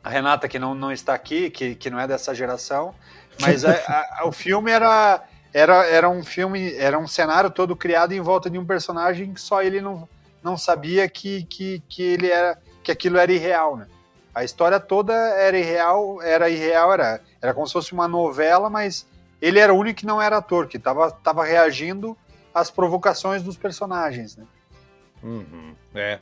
[0.02, 2.94] a Renata que não, não está aqui, que, que não é dessa geração,
[3.40, 8.12] mas a- a- o filme era, era, era um filme, era um cenário todo criado
[8.12, 10.08] em volta de um personagem que só ele não,
[10.44, 13.86] não sabia que, que, que ele era, que aquilo era irreal, né?
[14.34, 19.06] A história toda era irreal, era irreal, era, era como se fosse uma novela, mas
[19.40, 22.16] ele era o único que não era ator, que estava tava reagindo
[22.52, 24.44] às provocações dos personagens, né?
[25.22, 26.18] Uhum, É.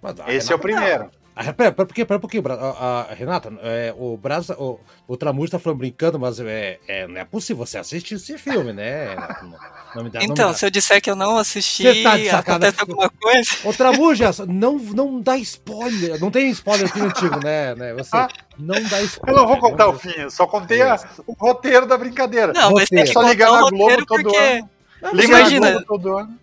[0.00, 1.10] Mas a Esse é o primeiro.
[1.38, 2.02] Ah, pera, pera, por quê?
[2.06, 6.18] Pera um pouquinho, a, a Renata, é, o Brasa, o, o Tramur tá falando brincando,
[6.18, 9.14] mas é, é, não é possível você assistir esse filme, né?
[9.42, 9.50] Não,
[9.96, 10.54] não me dá, não me Então, dá.
[10.54, 13.50] se eu disser que eu não assisti, Você tá de acontece alguma coisa?
[13.64, 16.18] Ô, Tramuja, não, não dá spoiler.
[16.18, 17.74] Não tem spoiler aqui no antigo, né?
[17.74, 17.92] né?
[17.92, 18.28] Você Ah.
[18.58, 19.38] não dá Eu spoiler.
[19.42, 19.92] não vou contar né?
[19.92, 22.54] o fim, eu só contei a- o roteiro da brincadeira.
[22.54, 23.06] Não, mas tem Roteiro.
[23.08, 24.38] que Só ligar o na roteiro Globo todo porque...
[24.38, 24.70] ano.
[25.02, 25.66] Ah, Liga Imagina.
[25.66, 26.38] na Globo todo ano.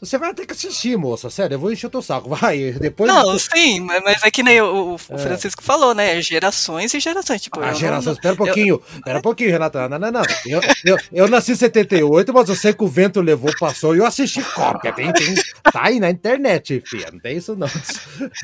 [0.00, 1.28] Você vai ter que assistir, moça.
[1.28, 2.28] Sério, eu vou encher o teu saco.
[2.34, 3.12] Vai, depois.
[3.12, 6.20] Não, sim, mas é que nem o, o Francisco falou, né?
[6.22, 7.42] Gerações e gerações.
[7.42, 8.04] Tipo, Ah, eu gerações.
[8.06, 8.82] não- Espera um pouquinho.
[8.94, 9.88] Espera um pouquinho, Renata.
[9.88, 10.22] Não, não, não.
[10.46, 13.98] Eu, eu, eu nasci em 78, mas eu sei que o vento levou, passou e
[13.98, 14.92] eu assisti cópia.
[14.92, 15.34] Tem, tem,
[15.72, 17.10] tá aí na internet, filha.
[17.12, 17.66] Não tem isso, não.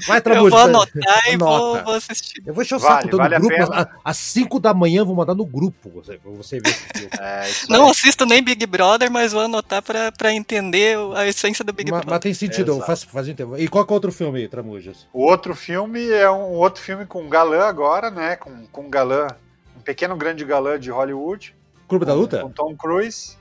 [0.06, 0.50] Vai, Eu Tramujo.
[0.50, 2.42] vou anotar e vou, vou assistir.
[2.46, 3.72] Eu vou encher o Vale, saco todo vale no grupo.
[3.72, 5.90] Às- Às 5 da manhã eu vou mandar no grupo.
[5.94, 6.84] Você, você ver esse.
[7.20, 7.90] É, Não aí.
[7.90, 12.00] assisto nem Big Brother, mas vou anotar pra, pra entender a essência do Big mas,
[12.00, 12.14] Brother.
[12.14, 13.58] mas tem sentido, faz, faz entender.
[13.60, 15.06] E qual que é outro filme aí, Tramujas?
[15.12, 18.36] O outro filme é um outro filme com galã agora, né?
[18.36, 19.28] Com, com galã,
[19.76, 21.54] um pequeno grande galã de Hollywood.
[21.86, 22.40] Clube da Luta?
[22.40, 23.36] Com Tom Cruise,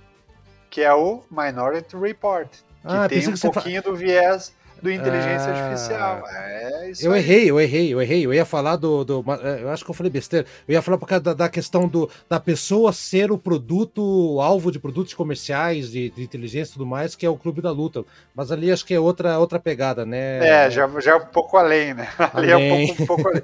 [0.69, 2.47] que é o Minority Report.
[2.49, 5.63] Que Ah, tem um que você fa- pouquinho do viés do inteligência Ah.
[5.63, 6.23] artificial.
[6.29, 7.19] É isso Eu aí.
[7.19, 8.25] errei, eu errei, eu errei.
[8.25, 9.03] Eu ia falar do.
[9.05, 10.45] do é, eu acho que eu falei besteira.
[10.67, 14.03] Eu ia falar por causa da, da questão do, da pessoa ser o produto,
[14.35, 17.61] o alvo de produtos comerciais, de, de inteligência e tudo mais, que é o Clube
[17.61, 18.03] da Luta.
[18.35, 20.45] Mas ali acho que é outra, outra pegada, né?
[20.65, 22.09] É, já, já é um pouco além, né?
[22.33, 22.87] Ali é um Além.
[22.87, 23.43] pouco, um pouco além.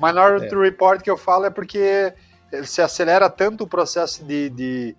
[0.00, 2.12] Minority Report que eu falo é porque
[2.64, 4.96] se acelera tanto o processo de, de,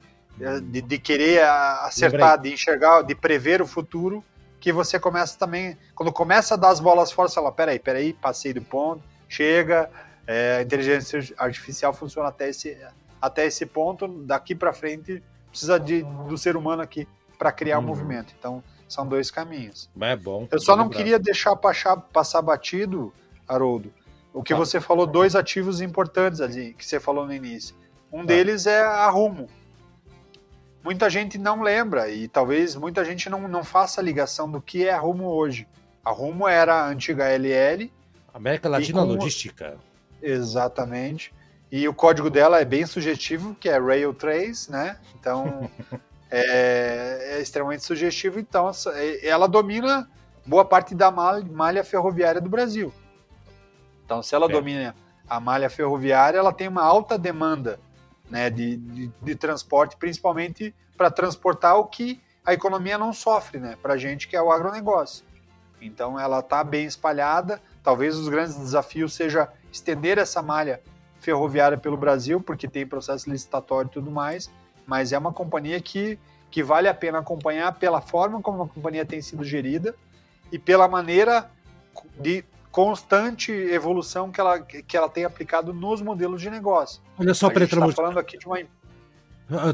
[0.63, 4.23] de, de querer acertar, de enxergar, de prever o futuro,
[4.59, 8.13] que você começa também, quando começa a dar as bolas fora, você fala, peraí, peraí,
[8.13, 9.89] passei do ponto, chega,
[10.27, 12.77] é, a inteligência artificial funciona até esse,
[13.21, 17.81] até esse ponto, daqui para frente precisa de, do ser humano aqui para criar o
[17.81, 17.87] Uhum.
[17.87, 18.33] movimento.
[18.37, 19.89] Então, são dois caminhos.
[19.99, 20.47] É bom.
[20.51, 20.97] Eu só não Lembrado.
[20.97, 23.13] queria deixar passar, passar batido,
[23.47, 23.93] Haroldo,
[24.33, 24.59] o que Tá.
[24.59, 27.75] você falou, dois ativos importantes ali, que você falou no início.
[28.11, 29.47] Um deles é a Rumo.
[30.83, 34.87] Muita gente não lembra e talvez muita gente não, não faça a ligação do que
[34.87, 35.67] é a Rumo hoje.
[36.03, 37.91] A Rumo era a antiga LL,
[38.33, 39.77] América Latina E com- Logística.
[40.21, 41.33] exatamente,
[41.71, 44.97] e o código dela é bem sugestivo, que é Rail 3, né?
[45.19, 45.69] Então
[46.31, 48.39] é, é extremamente sugestivo.
[48.39, 50.09] Então é- ela domina
[50.45, 52.91] boa parte da malha, malha ferroviária do Brasil.
[54.05, 54.49] Então se ela É.
[54.49, 54.95] domina
[55.29, 57.79] a malha ferroviária, ela tem uma alta demanda
[58.29, 63.77] né, de, de, de transporte, principalmente para transportar o que a economia não sofre, né?
[63.81, 65.25] Para a gente que é o agronegócio.
[65.81, 67.61] Então ela está bem espalhada.
[67.83, 70.81] Talvez os grandes desafios seja estender essa malha
[71.19, 74.49] ferroviária pelo Brasil, porque tem processo licitatório e tudo mais.
[74.85, 76.17] Mas é uma companhia que,
[76.49, 79.95] que vale a pena acompanhar pela forma como a companhia tem sido gerida
[80.51, 81.49] e pela maneira
[82.19, 87.01] de constante evolução que ela, que ela tem aplicado nos modelos de negócio.
[87.17, 87.95] Olha só, a peraí, gente está Tramujo.
[87.95, 88.59] falando aqui de uma
[89.51, 89.71] Ah,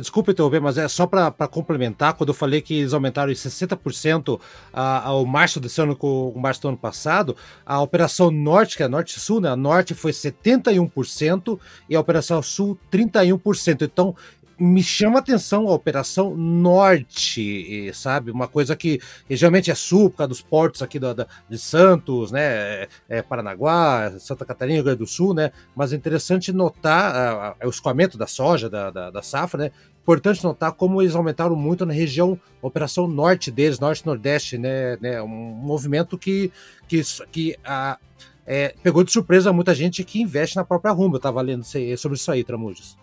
[0.00, 4.40] Desculpa interromper, mas é só para complementar, quando eu falei que eles aumentaram em 60%
[4.72, 8.82] a- ao março desse ano com o março do ano passado, a Operação Norte, que
[8.84, 9.48] é a Norte-Sul, né?
[9.50, 13.82] A Norte foi 71% e a Operação Sul 31%.
[13.84, 14.14] Então,
[14.58, 18.30] me chama a atenção a Operação Norte, sabe?
[18.30, 22.30] Uma coisa que geralmente é sul, por causa dos portos aqui da, da- de Santos,
[22.32, 22.42] né?
[22.42, 25.52] É, é Paranaguá, Santa Catarina, Rio Grande do Sul, né?
[25.76, 29.70] Mas é interessante notar ah, ah, o escoamento da soja, da, da, da safra, né?
[30.02, 35.22] Importante notar como eles aumentaram muito na região Operação Norte deles, Norte-Nordeste, né, né?
[35.22, 36.50] Um movimento que,
[36.88, 37.98] que, que ah,
[38.46, 41.14] é, pegou de surpresa muita gente que investe na própria Rumo.
[41.14, 41.64] Eu estava lendo
[41.96, 42.96] sobre isso aí, Tramujas.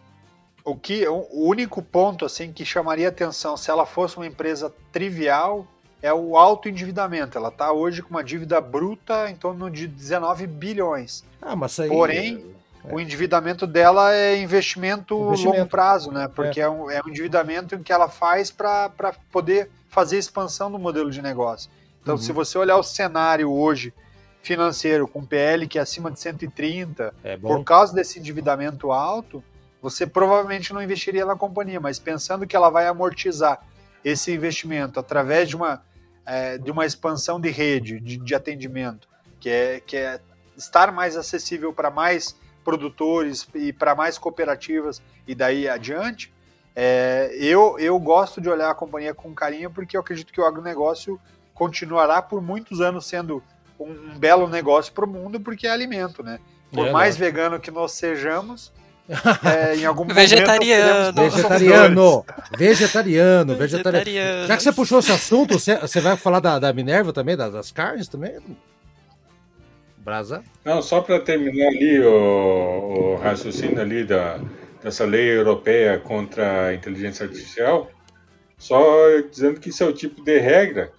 [0.65, 5.65] O que o único ponto assim que chamaria atenção se ela fosse uma empresa trivial
[6.01, 7.37] é o alto endividamento.
[7.37, 11.23] Ela está hoje com uma dívida bruta em torno de 19 bilhões.
[11.41, 11.87] Ah, mas aí.
[11.89, 12.55] Porém,
[12.91, 15.57] O endividamento dela é investimento, Investimento.
[15.57, 16.27] longo prazo, né?
[16.27, 18.91] Porque é, um, é um endividamento em que ela faz para
[19.31, 21.67] poder fazer expansão do modelo de negócio.
[22.03, 22.21] Então, Uhum.
[22.21, 23.91] se você olhar o cenário hoje
[24.43, 29.43] financeiro com PL que é acima de 130, é por causa desse endividamento alto,
[29.85, 33.59] você provavelmente não investiria na companhia, mas pensando que ela vai amortizar
[34.03, 35.83] esse investimento através de uma,
[36.25, 39.07] eh, de uma expansão de rede de, de atendimento,
[39.39, 40.19] que é, que é
[40.57, 46.33] estar mais acessível para mais produtores e para mais cooperativas e daí adiante,
[46.75, 50.45] eh, eu, eu gosto de olhar a companhia com carinho porque eu acredito que o
[50.45, 51.21] agronegócio
[51.53, 53.43] continuará por muitos anos sendo
[53.79, 56.39] um, um belo negócio para o mundo porque é alimento, né?
[56.73, 57.23] Por É, mais lógico.
[57.25, 58.73] vegano que nós sejamos,
[59.07, 60.05] é, em algum.
[60.05, 62.25] Vegetariano, vegetariano,
[62.57, 63.55] vegetariano.
[63.55, 64.47] Vegetariano.
[64.47, 67.53] Já que você puxou esse assunto, você, você vai falar da, da Minerva também, das,
[67.53, 68.37] das carnes também?
[69.97, 70.43] Brasa?
[70.63, 74.39] Não, só para terminar ali o, o raciocínio ali da,
[74.83, 77.89] dessa lei europeia contra a inteligência artificial,
[78.57, 78.85] só
[79.29, 80.91] dizendo que isso é o tipo de regra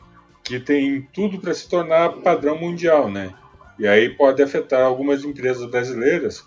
[0.43, 3.33] que tem tudo para se tornar padrão mundial, né?
[3.79, 6.45] E aí pode afetar algumas empresas brasileiras,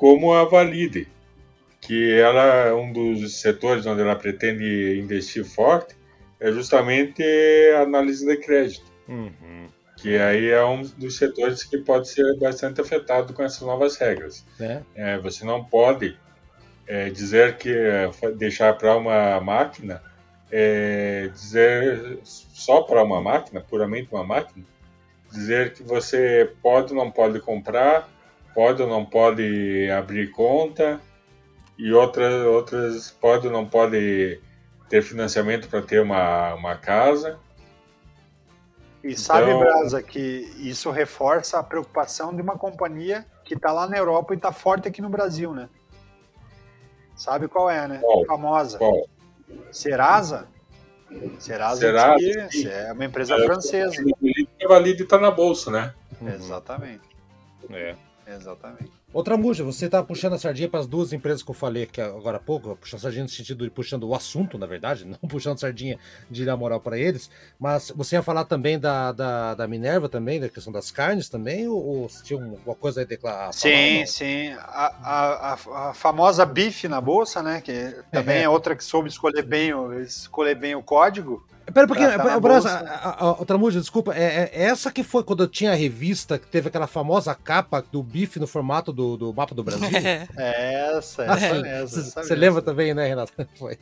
[0.00, 1.06] como a Valide,
[1.78, 5.94] que ela é um dos setores onde ela pretende investir forte,
[6.40, 7.22] é justamente
[7.76, 8.90] a análise de crédito.
[9.06, 9.66] Uhum.
[9.98, 14.42] Que aí é um dos setores que pode ser bastante afetado com essas novas regras.
[14.58, 14.82] Né?
[14.94, 16.16] É, você não pode
[16.86, 20.02] é, dizer que é, deixar para uma máquina,
[20.50, 24.64] é, dizer só para uma máquina, puramente uma máquina,
[25.30, 28.08] dizer que você pode ou não pode comprar,
[28.60, 31.00] pode ou não pode abrir conta
[31.78, 34.38] e outras outras pode ou não pode
[34.86, 37.38] ter financiamento para ter uma, uma casa.
[39.02, 40.20] E sabe, Então- Brasa, que
[40.58, 44.86] isso reforça a preocupação de uma companhia que está lá na Europa e está forte
[44.86, 45.70] aqui no Brasil, né?
[47.16, 47.98] Sabe qual é, né?
[48.02, 48.26] Qual?
[48.26, 48.76] Famosa.
[48.76, 49.08] Qual?
[49.72, 50.48] Serasa.
[51.38, 54.04] Serasa, Serasa, que é uma empresa É, francesa.
[54.60, 55.94] É válido e está na bolsa, né?
[56.20, 56.28] Uhum.
[56.28, 57.08] Exatamente.
[57.70, 57.96] É.
[58.34, 58.90] Exatamente.
[59.12, 62.00] Outra muja, você tá puxando a sardinha para as duas empresas que eu falei aqui
[62.00, 65.18] agora há pouco, puxando a sardinha no sentido de puxando o assunto, na verdade, não
[65.28, 65.98] puxando sardinha
[66.30, 67.28] de dar moral para eles,
[67.58, 71.66] mas você ia falar também da, da, da Minerva também, da questão das carnes também,
[71.66, 73.52] ou, ou se tinha alguma coisa aí declarar?
[73.52, 74.52] Sim, sim.
[74.60, 75.52] A, a,
[75.88, 77.60] a- famosa bife na bolsa, né?
[77.60, 79.72] Que também é outra que soube escolher bem,
[80.02, 81.44] escolher bem o código.
[81.72, 85.42] Pera um pouquinho, Pra tá a- outra muja, desculpa, é, é essa que foi quando
[85.44, 89.32] eu tinha a revista, que teve aquela famosa capa do bife no formato do, do
[89.34, 89.88] mapa do Brasil?
[90.36, 90.96] É.
[90.96, 91.66] Essa, essa mesmo.
[91.66, 92.36] essa Você mesmo.
[92.36, 93.32] lembra também, né, Renato?
[93.58, 93.78] Foi.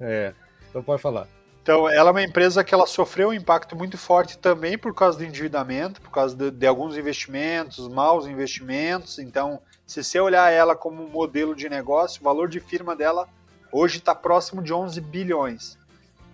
[0.00, 0.32] É,
[0.68, 1.26] então pode falar.
[1.62, 5.18] Então, ela é uma empresa que ela sofreu um impacto muito forte também por causa
[5.18, 9.18] do endividamento, por causa de, de alguns investimentos, maus investimentos.
[9.18, 13.28] Então, se você olhar ela como um modelo de negócio, o valor de firma dela
[13.70, 15.77] hoje está próximo de 11 bilhões.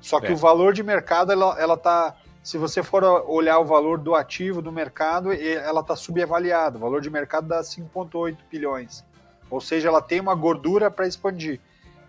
[0.04, 0.32] Só que É.
[0.32, 2.14] o valor de mercado, ela, ela tá.
[2.42, 6.76] Se você for olhar o valor do ativo do mercado, ela está subavaliada.
[6.76, 9.02] O valor de mercado dá 5,8 bilhões.
[9.48, 11.58] Ou seja, ela tem uma gordura para expandir.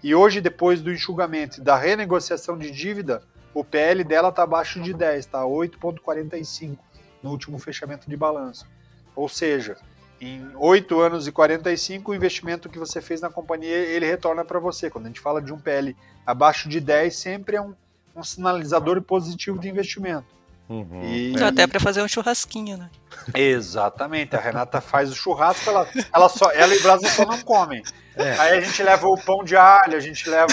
[0.03, 3.23] E hoje, depois do enxugamento e da renegociação de dívida,
[3.53, 6.77] o PL dela está abaixo de 10, está 8,45
[7.23, 8.67] no último fechamento de balanço.
[9.15, 9.77] Ou seja,
[10.19, 14.59] em 8 anos e 45, o investimento que você fez na companhia, ele retorna para
[14.59, 14.89] você.
[14.89, 17.73] Quando a gente fala de um PL abaixo de 10, sempre é um,
[18.15, 20.25] um sinalizador positivo de investimento.
[20.67, 21.03] Uhum.
[21.03, 22.89] E- até pra fazer um churrasquinho, né?
[23.33, 27.83] Exatamente, a Renata faz o churrasco, ela, ela, só, ela e Brasa só não comem.
[28.17, 28.31] É.
[28.39, 30.47] Aí a gente leva o pão de alho, a gente leva,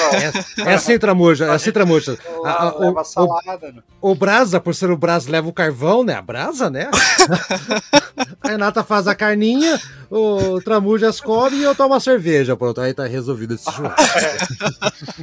[0.66, 2.18] É assim, Tramuja, é assim, Tramuja.
[2.44, 3.72] A- a- o- leva o- salada.
[3.72, 3.82] né?
[4.00, 6.14] O Brasa, por ser o Brasa, leva o carvão, né?
[6.14, 6.90] A brasa, né?
[8.42, 12.56] a Renata faz a carninha, o Tramujas come e eu tomo a cerveja.
[12.56, 14.02] Pronto, aí tá resolvido esse churrasco.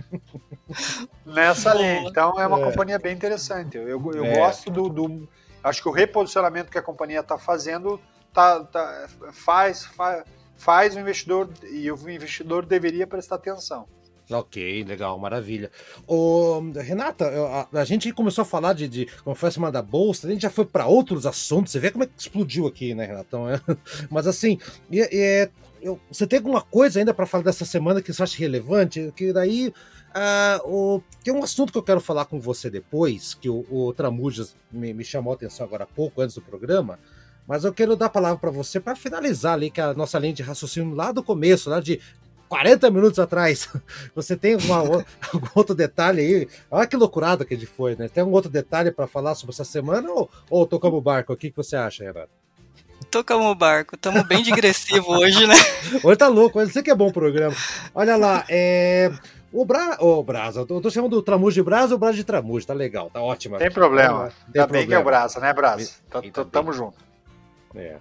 [1.25, 2.03] Nessa linha.
[2.07, 2.63] Então é uma É.
[2.63, 3.77] companhia bem interessante.
[3.77, 4.35] Eu, eu, eu É.
[4.37, 5.27] gosto do, do-
[5.63, 7.99] Acho que o reposicionamento que a companhia está fazendo
[8.33, 10.23] tá, tá- faz, faz,
[10.59, 13.87] faz o investidor e o investidor deveria prestar atenção.
[14.31, 15.71] Ok, legal, maravilha.
[16.05, 17.25] Ô, Renata,
[17.73, 20.29] a, a gente começou a falar de, de como foi a semana da Bolsa, a
[20.31, 23.49] gente já foi para outros assuntos, você vê como é que explodiu aqui, né, Renatão?
[23.49, 23.59] É.
[24.11, 24.59] Mas assim,
[24.93, 25.49] é,
[25.81, 29.11] eu- você tem alguma coisa ainda para falar dessa semana que você acha relevante?
[29.15, 29.73] Que daí.
[30.13, 33.93] ah, o- tem um assunto que eu quero falar com você depois, que o, o
[33.93, 36.99] Tramujas me, me chamou a atenção agora há pouco, antes do programa,
[37.49, 40.31] mas eu quero dar a palavra para você para finalizar ali que a nossa linha
[40.33, 41.99] de raciocínio lá do começo, lá de
[42.47, 43.67] 40 minutos atrás.
[44.15, 46.47] Você tem alguma, o- algum outro detalhe aí?
[46.71, 48.07] Olha que loucurada que gente foi, né?
[48.07, 51.33] Tem algum outro detalhe para falar sobre essa semana ou, ou tocamos o barco?
[51.33, 52.29] O que, que você acha, Renato?
[53.11, 55.55] Tocamos o barco, estamos bem digressivo hoje, né?
[56.03, 57.55] Hoje tá louco, eu sei que é bom o programa.
[57.95, 59.11] Olha lá, é.
[59.51, 59.97] O Bra...
[59.99, 62.73] Ô, Brasa, eu tô chamando o Tramujo de Brasa ou o Brasa de Tramujo, tá
[62.73, 63.57] legal, tá ótimo.
[63.57, 64.31] Tem problema.
[64.53, 65.03] Tem Ainda bem que é o.
[65.03, 65.89] Brasa, né, Brasa?
[66.09, 66.45] Tá- tá-.
[66.45, 67.08] Tamo junto.
[67.75, 67.97] É.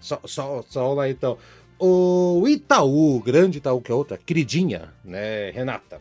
[0.00, 1.38] Só, só, só lá então.
[1.78, 6.00] O Itaú, grande Itaú, que é outra, queridinha, né, Renata?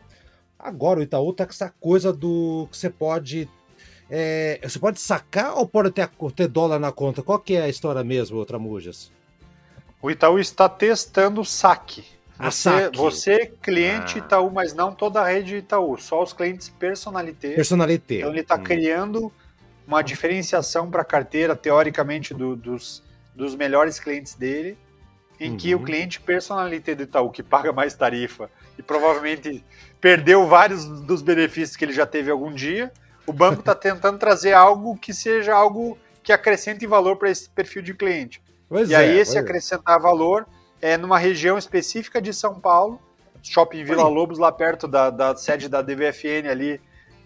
[0.60, 3.50] Agora o Itaú tá com essa coisa do que você pode.
[4.10, 7.24] é, você pode sacar ou pode ter, ter dólar na conta?
[7.24, 9.12] Qual que é a história mesmo, Tramujas?
[10.02, 12.04] O Itaú está testando o saque.
[12.40, 14.20] Você, você cliente Ah.
[14.20, 17.54] Itaú, mas não toda a rede Itaú, só os clientes personalité.
[17.56, 18.18] Personalité.
[18.18, 18.64] Então ele está Hum.
[18.64, 19.32] criando
[19.88, 23.04] uma diferenciação para a carteira, teoricamente, do- dos,
[23.36, 24.78] dos melhores clientes dele,
[25.40, 25.82] em que Uhum.
[25.82, 29.64] o cliente personalité do Itaú, que paga mais tarifa e provavelmente
[30.00, 32.92] perdeu vários dos benefícios que ele já teve algum dia,
[33.26, 37.82] o banco está tentando trazer algo que seja algo que acrescente valor para esse perfil
[37.82, 38.42] de cliente.
[38.70, 39.40] Pois E é, aí esse é.
[39.40, 40.48] acrescentar valor
[40.80, 43.02] é numa região específica de São Paulo,
[43.42, 44.08] Shopping Vila.
[44.08, 46.80] Lobos, lá perto da, da sede da DVFN ali,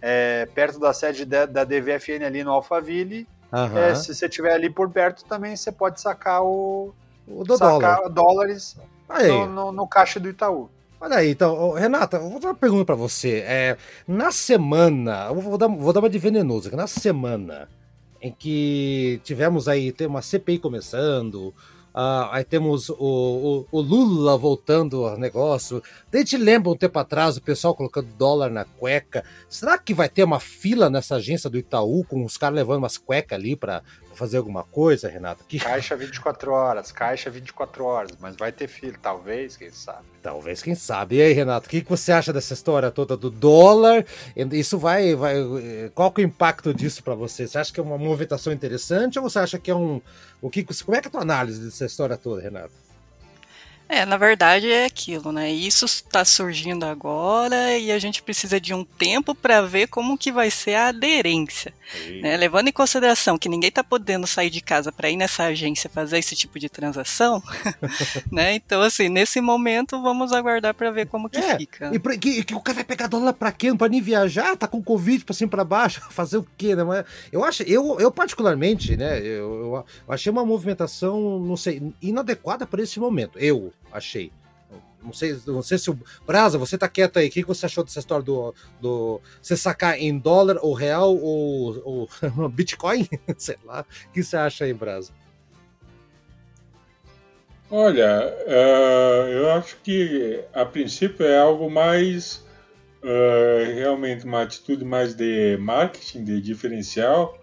[0.08, 3.28] é, perto da sede da, da DVFN ali no Alphaville.
[3.52, 3.80] Aham.
[3.80, 6.94] É, se você estiver ali por perto também, você pode sacar o
[7.28, 8.10] o do sacar dólar.
[8.10, 8.78] dólares
[9.10, 10.70] no, no- no caixa do Itaú.
[11.02, 13.44] Olha aí, então, Renata, vou dar uma pergunta para você.
[13.48, 13.78] É,
[14.08, 17.68] na semana, vou dar, vou dar uma de venenoso, na semana
[18.22, 21.54] em que tivemos aí, tem uma CPI começando,
[21.96, 25.82] Uh, aí temos o, o, o, Lula voltando ao negócio.
[26.12, 29.24] A gente lembra um tempo atrás o pessoal colocando dólar na cueca.
[29.48, 32.98] Será que vai ter uma fila nessa agência do Itaú com os caras levando umas
[32.98, 33.82] cuecas ali para
[34.16, 35.44] fazer alguma coisa, Renato?
[35.48, 35.60] Que...
[35.60, 40.06] Caixa 24 horas, caixa 24 horas, mas vai ter fila, talvez, quem sabe.
[40.22, 41.18] Talvez, quem sabe.
[41.18, 44.06] E aí, Renato, o que, que você acha dessa história toda do dólar?
[44.52, 45.14] Isso vai.
[45.14, 45.36] vai
[45.94, 47.48] qual que é o impacto disso para você?
[47.48, 50.02] Você acha que é uma movimentação interessante ou você acha que é um.
[50.42, 52.86] O que, como é que é a tua análise dessa história toda, Renato?
[53.88, 55.52] É, na verdade é aquilo, né?
[55.52, 60.32] Isso está surgindo agora e a gente precisa de um tempo para ver como que
[60.32, 61.72] vai ser a aderência.
[62.22, 62.36] Né?
[62.38, 66.18] Levando em consideração que ninguém está podendo sair de casa para ir nessa agência fazer
[66.18, 67.42] esse tipo de transação,
[68.32, 68.56] né?
[68.56, 71.92] Então, assim, nesse momento vamos aguardar para ver como que é, fica.
[71.94, 73.70] E pra, que, que, o cara vai pegar dólar para quê?
[73.70, 74.56] Não pode nem viajar?
[74.58, 76.02] Tá com Covid para cima para baixo?
[76.12, 76.76] Fazer o quê?
[76.76, 76.84] Né?
[77.32, 79.20] Eu acho, eu, eu particularmente, né?
[79.20, 83.38] Eu, eu achei uma movimentação, não sei, inadequada para esse momento.
[83.40, 84.32] Eu achei.
[85.06, 86.00] Não sei, não sei se o.
[86.26, 87.28] Brasa, você tá quieto aí.
[87.28, 88.54] O que você achou dessa história do.
[88.82, 93.08] do você sacar em dólar ou real ou, ou Bitcoin?
[93.38, 93.86] sei lá.
[94.08, 95.14] O que você acha aí, Brasa?
[97.70, 102.44] Olha, uh, eu acho que a princípio é algo mais.
[103.04, 107.38] Uh, realmente uma atitude mais de marketing, de diferencial,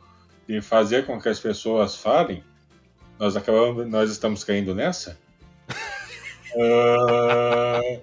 [0.48, 2.42] de fazer com que as pessoas falem.
[3.18, 5.16] Nós acabamos, nós estamos caindo nessa.
[6.54, 8.02] Uh,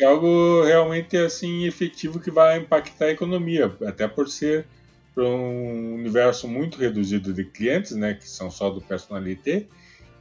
[0.00, 4.66] é algo realmente assim efetivo que vai impactar a economia, até por ser
[5.14, 9.66] para um universo muito reduzido de clientes, né, que são só do personalité,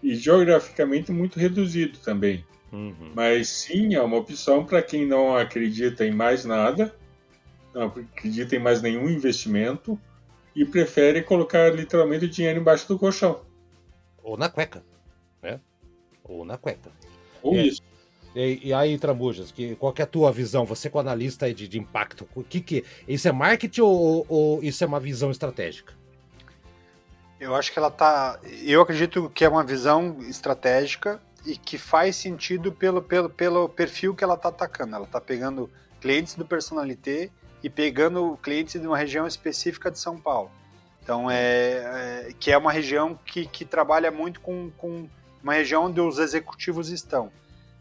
[0.03, 2.43] e geograficamente muito reduzido também.
[2.72, 3.11] Uhum.
[3.13, 6.93] Mas sim, é uma opção para quem não acredita em mais nada,
[7.74, 9.99] não acredita em mais nenhum investimento
[10.55, 13.41] e prefere colocar literalmente o dinheiro embaixo do colchão.
[14.24, 14.84] Ou na cueca,
[15.41, 15.59] né?
[16.24, 16.91] Ou na cueca.
[17.42, 17.64] Ou é.
[17.64, 17.82] isso.
[18.36, 20.66] E, e, aí, Tramujas, que, qual que é a tua visão?
[20.66, 24.84] Você com analista de, de impacto, o que que isso é marketing ou, ou, isso
[24.84, 25.94] é uma visão estratégica?
[27.39, 28.39] Eu acho que ela tá.
[28.64, 34.16] Eu acredito que é uma visão estratégica e que faz sentido pelo, pelo, pelo perfil
[34.16, 34.96] que ela está atacando.
[34.96, 35.70] Ela está pegando
[36.00, 37.30] clientes do Personalité
[37.64, 40.52] e pegando clientes de uma região específica de São Paulo.
[41.04, 45.10] Então é, é que é uma região que, que trabalha muito com, com
[45.44, 47.32] uma região onde os executivos estão.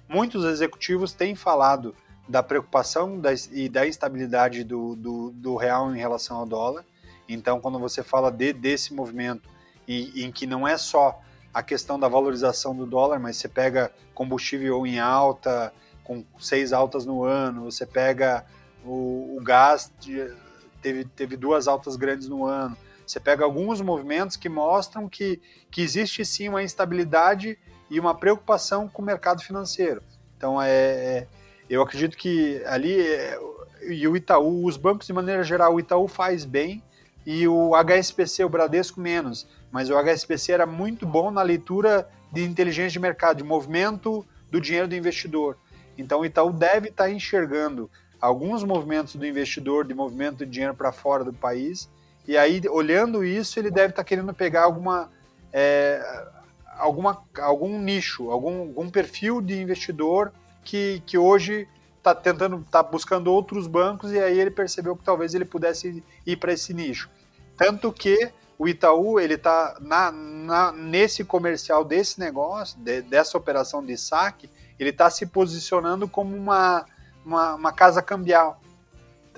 [0.09, 1.95] Muitos executivos têm falado
[2.29, 6.85] da preocupação e da instabilidade do, do, do, real em relação ao dólar.
[7.29, 9.49] Então, quando você fala de, desse movimento,
[9.87, 11.21] e, em que não é só
[11.53, 15.73] a questão da valorização do dólar, mas você pega combustível em alta,
[16.05, 18.45] com seis altas no ano, você pega
[18.85, 19.93] o, o gás,
[20.81, 22.77] teve, teve duas altas grandes no ano,
[23.11, 25.41] você pega alguns movimentos que mostram que,
[25.71, 27.59] que existe sim uma instabilidade
[27.91, 30.03] e uma preocupação com o mercado financeiro.
[30.37, 31.27] Então, é, é
[31.69, 33.39] eu acredito que ali, é,
[33.89, 36.83] e o Itaú, os bancos de maneira geral, o Itaú faz bem
[37.25, 39.47] e o HSBC, o Bradesco, menos.
[39.71, 44.61] Mas o HSBC era muito bom na leitura de inteligência de mercado, de movimento do
[44.61, 45.57] dinheiro do investidor.
[45.97, 47.91] Então, o Itaú deve estar enxergando
[48.21, 51.89] alguns movimentos do investidor, de movimento de dinheiro para fora do país,
[52.27, 55.11] e aí, olhando isso, ele deve estar tá querendo pegar alguma,
[55.53, 56.01] é,
[56.79, 60.33] alguma, algum nicho, algum, algum perfil de investidor
[60.64, 61.66] que, que hoje
[61.99, 66.37] está tentando, está buscando outros bancos e aí ele percebeu que talvez ele pudesse ir
[66.37, 67.11] para esse nicho.
[67.57, 73.85] Tanto que o Itaú ele está na, na, nesse comercial desse negócio, de, dessa operação
[73.85, 76.85] de saque, ele está se posicionando como uma,
[77.25, 78.61] uma, uma casa cambial.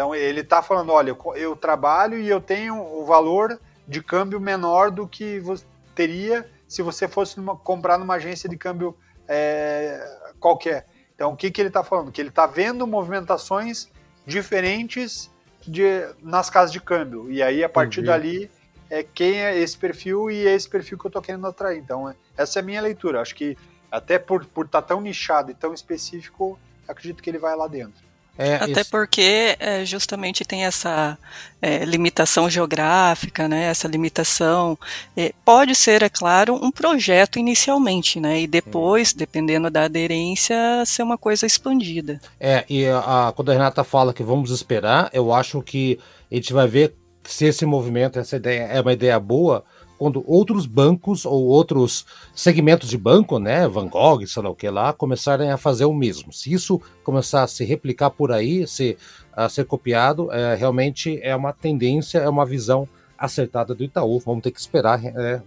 [0.02, 4.40] Então ele está falando, olha, eu, eu, trabalho e eu tenho o valor de câmbio
[4.40, 8.96] menor do que você teria se você fosse numa, comprar numa agência de câmbio
[9.28, 10.04] é,
[10.40, 10.88] qualquer.
[11.14, 12.10] Então o que, que ele está falando?
[12.10, 13.88] Que ele está vendo movimentações
[14.26, 15.30] diferentes
[15.64, 17.30] de, nas casas de câmbio.
[17.30, 18.06] E aí, a partir uhum.
[18.06, 18.50] dali,
[18.90, 21.78] é quem é esse perfil e é esse perfil que eu estou querendo atrair.
[21.78, 23.20] Então, é, essa é a minha leitura.
[23.20, 23.56] Acho que
[23.88, 28.10] até por estar tá tão nichado e tão específico, acredito que ele vai lá dentro.
[28.38, 28.90] É, Até isso.
[28.90, 31.18] porque é, justamente tem essa
[31.60, 34.78] é, limitação geográfica, né, essa limitação.
[35.16, 40.56] É, pode ser, é claro, um projeto inicialmente, né, e depois, dependendo da aderência,
[40.86, 42.20] ser uma coisa expandida.
[42.40, 45.98] É, e a, quando a Renata fala que vamos esperar, eu acho que
[46.30, 49.64] a gente vai ver se esse movimento, essa ideia é uma ideia boa,
[50.02, 54.68] quando outros bancos ou outros segmentos de banco, né, Van Gogh, sei lá o que
[54.68, 56.32] lá, começarem a fazer o mesmo.
[56.32, 58.98] Se isso começar a se replicar por aí, se,
[59.32, 64.18] a ser copiado, é, realmente é uma tendência, é uma visão acertada do Itaú.
[64.18, 65.00] Vamos ter que esperar.
[65.04, 65.40] É,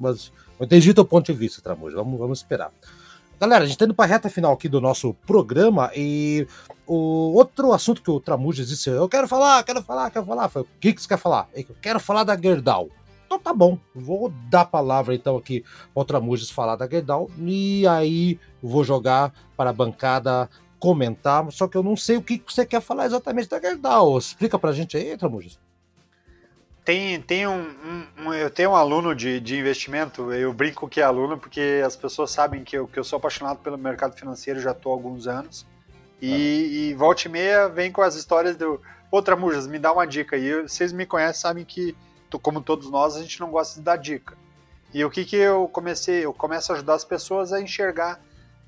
[0.00, 1.94] mas eu entendi teu ponto de vista, Tramujo.
[1.94, 2.72] Vamos, vamos esperar.
[3.38, 6.46] Galera, a gente está indo para a reta final aqui do nosso programa e
[6.86, 10.62] o outro assunto que o Tramujas disse, eu quero falar, quero falar, quero falar, foi
[10.62, 11.46] o que, que você quer falar?
[11.54, 12.88] Eu quero falar da Gerdau.
[13.28, 15.62] Então tá bom, vou dar a palavra então aqui
[15.92, 20.48] para o Tramujas falar da Gerdau e aí vou jogar para a bancada
[20.78, 24.16] comentar, só que eu não sei o que você quer falar exatamente da Gerdau.
[24.16, 25.58] Explica para a gente aí, Tramujas
[26.88, 31.02] tem, tem um, um, um, eu tenho um aluno de, de investimento, eu brinco que
[31.02, 34.58] é aluno porque as pessoas sabem que eu, que eu sou apaixonado pelo mercado financeiro,
[34.58, 35.66] já estou há alguns anos.
[36.18, 36.36] E, ah.
[36.38, 38.80] e volta e meia vem com as histórias do.
[39.10, 40.34] Outra Mujas, me dá uma dica.
[40.38, 41.94] E vocês me conhecem, sabem que,
[42.36, 44.36] como todos nós, a gente não gosta de dar dica.
[44.92, 46.24] E o que, que eu comecei?
[46.24, 48.20] Eu começo a ajudar as pessoas a enxergar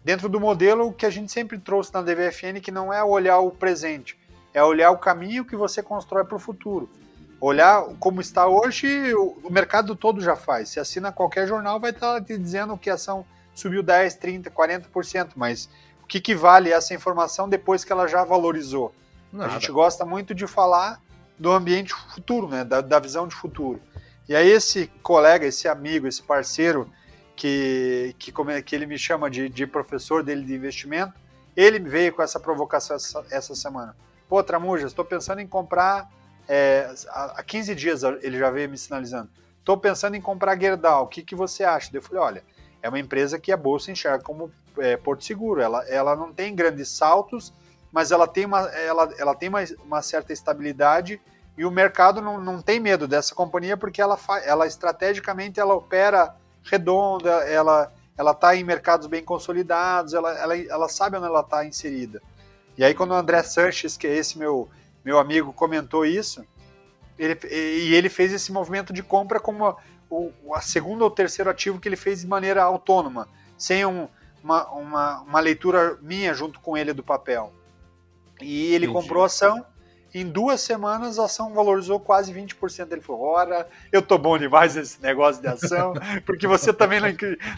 [0.04, 3.50] dentro do modelo que a gente sempre trouxe na DVFN, que não é olhar o
[3.50, 4.16] presente,
[4.54, 6.88] é olhar o caminho que você constrói para o futuro
[7.40, 10.68] olhar como está hoje, o mercado todo já faz.
[10.68, 15.30] Se assina qualquer jornal, vai estar te dizendo que a ação subiu 10, 30, 40%,
[15.34, 15.68] mas
[16.02, 18.94] o que, que vale essa informação depois que ela já valorizou?
[19.32, 19.50] Nada.
[19.50, 21.00] A gente gosta muito de falar
[21.40, 22.62] do ambiente futuro, né?
[22.64, 23.80] Da, da, visão de futuro.
[24.28, 26.88] E aí esse colega, esse amigo, esse parceiro
[27.34, 31.14] que, que, como, que ele me chama de, de professor dele de investimento,
[31.56, 33.96] ele veio com essa provocação essa, essa semana.
[34.28, 36.08] Pô, Tramujas, estou pensando em comprar
[36.46, 39.30] é, há 15 dias ele já veio me sinalizando.
[39.58, 41.90] Estou pensando em comprar Gerdau, o que, que você acha?
[41.92, 42.44] Eu falei, olha,
[42.82, 45.60] é uma empresa que a Bolsa enxerga como é, Porto Seguro.
[45.60, 47.52] Ela, ela não tem grandes saltos,
[47.92, 51.20] mas ela tem uma, ela, ela tem uma, uma certa estabilidade
[51.56, 56.34] e o mercado não, não tem medo dessa companhia porque ela, ela estrategicamente ela opera
[56.62, 61.64] redonda, ela ela está em mercados bem consolidados, ela, ela, ela sabe onde ela está
[61.64, 62.20] inserida.
[62.76, 64.68] E aí quando o André Sanches, que é esse meu
[65.02, 66.44] meu amigo comentou isso,
[67.18, 69.74] ele, e ele fez esse movimento de compra como
[70.10, 74.08] o a segundo ou terceiro ativo que ele fez de maneira autônoma, sem um,
[74.42, 77.52] uma, uma, uma, leitura minha junto com ele do papel.
[78.40, 79.00] E ele Entendi.
[79.00, 79.64] comprou a ação,
[80.12, 82.90] em duas semanas a ação valorizou quase 20%.
[82.90, 85.94] Ele falou: Ora, eu tô bom demais nesse negócio de ação,
[86.26, 87.08] porque você também não,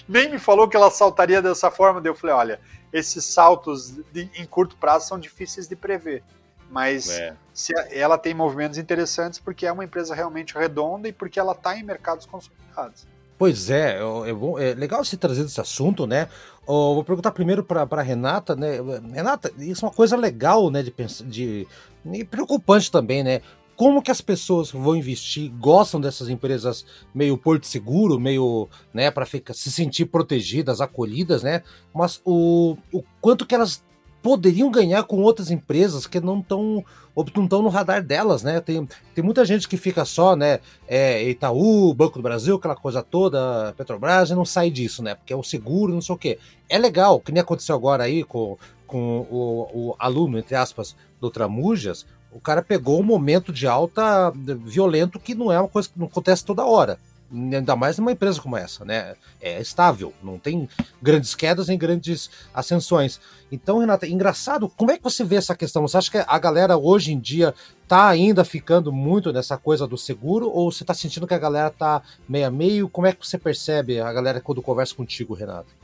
[0.09, 2.01] nem me falou que ela saltaria dessa forma.
[2.05, 2.61] eu falei: Olha,
[2.93, 6.22] esses saltos de, em curto prazo são difíceis de prever.
[6.70, 7.35] Mas é.
[7.53, 11.76] se ela tem movimentos interessantes porque é uma empresa realmente redonda e porque ela está
[11.76, 13.07] em mercados consolidados.
[13.39, 16.28] Pois é, é, é, legal você trazer esse assunto, né?
[16.67, 18.79] Eu vou perguntar primeiro para Renata, né?
[19.13, 20.83] Renata, isso é uma coisa legal, né?
[20.83, 21.67] De pensar, de
[22.05, 23.41] e preocupante também, né?
[23.77, 26.85] Como que as pessoas vão investir, gostam dessas empresas
[27.15, 31.63] meio porto seguro, meio, né, para se sentir protegidas, acolhidas, né?
[31.93, 33.83] Mas o, o quanto que elas
[34.23, 38.59] poderiam ganhar com outras empresas que não estão não estão no radar delas, né?
[38.59, 40.61] Tem, tem muita gente que fica só, né?
[40.89, 45.14] É, Itaú, Banco do Brasil, aquela coisa toda, Petrobras, e não sai disso, né?
[45.14, 46.39] Porque é o seguro, não sei o quê.
[46.70, 48.57] É legal, que nem aconteceu agora aí com,
[48.87, 54.33] com o, o aluno, entre aspas, do Tramujas, o cara pegou um momento de alta
[54.64, 56.99] violento que não é uma coisa que não acontece toda hora
[57.33, 59.14] ainda mais numa empresa como essa, né?
[59.41, 60.68] É estável, não tem
[61.01, 63.20] grandes quedas nem grandes ascensões.
[63.51, 65.83] Então, Renata, engraçado, como é que você vê essa questão?
[65.83, 67.55] Você acha que a galera hoje em dia
[67.89, 71.70] tá ainda ficando muito nessa coisa do seguro ou você tá sentindo que a galera
[71.70, 72.89] tá meio a meio?
[72.89, 75.82] Como é que você percebe a galera quando conversa contigo, Renata?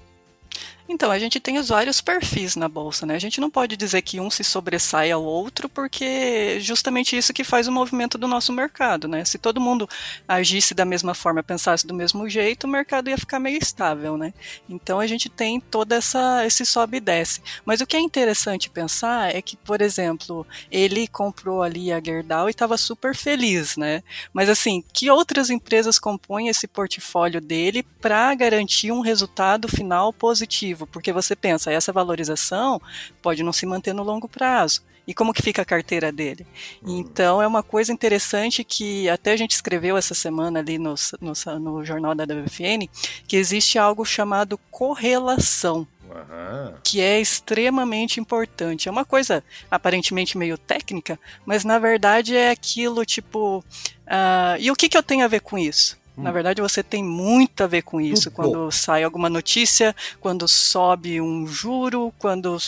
[0.91, 3.14] Então, a gente tem os vários perfis na bolsa, né?
[3.14, 7.34] A gente não pode dizer que um se sobressai ao outro, porque é justamente isso
[7.34, 9.22] que faz o movimento do nosso mercado, né?
[9.24, 9.86] Se todo mundo
[10.26, 14.32] agisse da mesma forma, pensasse do mesmo jeito, o mercado ia ficar meio estável, né?
[14.68, 17.43] Então a gente tem toda essa esse sobe e desce.
[17.66, 22.49] Mas o que é interessante pensar é que, por exemplo, ele comprou ali a Gerdau
[22.49, 24.03] e estava super feliz, né?
[24.32, 30.78] Mas assim, que outras empresas compõem esse portfólio dele para garantir um resultado final positivo?
[30.87, 32.81] Porque você pensa, essa valorização
[33.22, 34.83] pode não se manter no longo prazo.
[35.09, 36.47] E como que fica a carteira dele?
[36.83, 36.99] Uhum.
[36.99, 41.59] Então é uma coisa interessante que até a gente escreveu essa semana ali no, no,
[41.59, 42.87] no jornal da WFN,
[43.26, 45.87] que existe algo chamado correlação.
[46.09, 46.74] Uhum.
[46.83, 48.89] que é extremamente importante.
[48.89, 53.59] É uma coisa aparentemente meio técnica, mas na verdade é aquilo tipo.
[54.07, 55.99] Uh, e o que, que eu tenho a ver com isso?
[56.19, 56.33] Na hum.
[56.33, 58.31] verdade, você tem muito a ver com isso.
[58.31, 58.35] Tudo.
[58.35, 62.59] Quando sai alguma notícia, quando sobe um juro, quando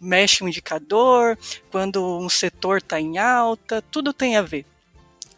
[0.00, 1.38] mexe um indicador,
[1.70, 4.66] quando um setor está em alta, tudo tem a ver.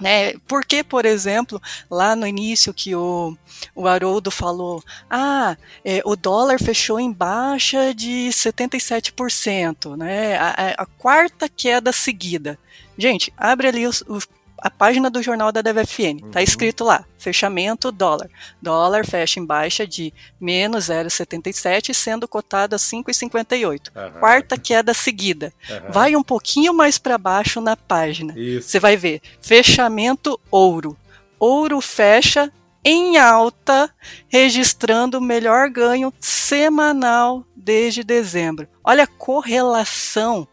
[0.00, 0.32] Né?
[0.48, 3.36] Porque, por exemplo, lá no início que o,
[3.74, 10.36] o Haroldo falou, ah, é, o dólar fechou em baixa de 77%, né?
[10.36, 12.58] A, a, a quarta queda seguida.
[12.98, 14.26] Gente, abre ali os, os
[14.62, 16.26] a página do jornal da DVFN.
[16.26, 16.44] Está uhum.
[16.44, 18.30] escrito lá, fechamento dólar.
[18.60, 23.88] Dólar fecha em baixa de menos 0,77, sendo cotado a 5,58.
[23.94, 24.20] Uhum.
[24.20, 25.52] Quarta queda seguida.
[25.68, 25.90] Uhum.
[25.90, 28.34] Vai um pouquinho mais para baixo na página.
[28.60, 30.96] Você vai ver, fechamento ouro.
[31.40, 32.52] Ouro fecha
[32.84, 33.90] em alta,
[34.28, 38.68] registrando o melhor ganho semanal desde dezembro.
[38.82, 40.46] Olha a correlação,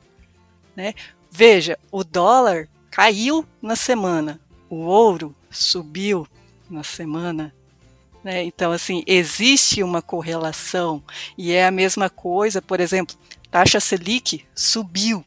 [0.76, 0.94] né?
[1.32, 2.68] Veja, o dólar
[3.00, 6.28] caiu na semana, o ouro subiu
[6.70, 7.56] na semana.
[8.22, 8.44] Né?
[8.44, 11.02] Então, assim, existe uma correlação
[11.38, 13.16] e é a mesma coisa, por exemplo,
[13.50, 15.24] taxa Selic subiu.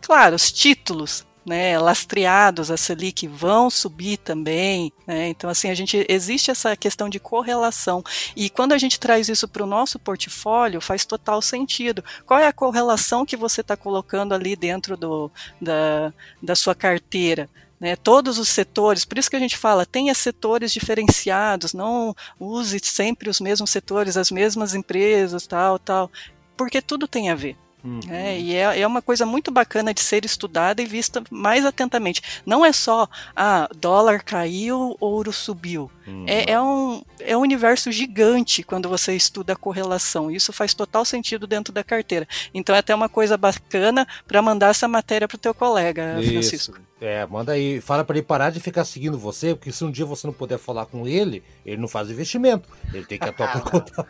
[0.00, 6.04] Claro, os títulos né, lastreados a Selic vão subir também, né, então assim a gente
[6.08, 8.02] existe essa questão de correlação
[8.34, 12.02] e quando a gente traz isso para o nosso portfólio faz total sentido.
[12.24, 15.30] Qual é a correlação que você está colocando ali dentro do,
[15.60, 17.48] da, da sua carteira?
[17.80, 22.78] Né, todos os setores, por isso que a gente fala, tenha setores diferenciados, não use
[22.82, 26.10] sempre os mesmos setores, as mesmas empresas, tal, tal,
[26.56, 27.58] porque tudo tem a ver.
[27.84, 28.00] Uhum.
[28.08, 32.22] É, e é, é uma coisa muito bacana de ser estudada e vista mais atentamente.
[32.46, 33.06] Não é só,
[33.36, 35.90] ah, dólar caiu, ouro subiu.
[36.06, 36.24] Uhum.
[36.28, 40.30] É, é, um, é um universo gigante quando você estuda a correlação.
[40.30, 42.28] Isso faz total sentido dentro da carteira.
[42.52, 46.32] Então é até uma coisa bacana para mandar essa matéria para o teu colega, Isso.
[46.32, 46.78] Francisco.
[47.00, 50.06] É, manda aí, fala para ele parar de ficar seguindo você, porque se um dia
[50.06, 52.68] você não puder falar com ele, ele não faz investimento.
[52.92, 54.06] Ele tem que atuar por conta.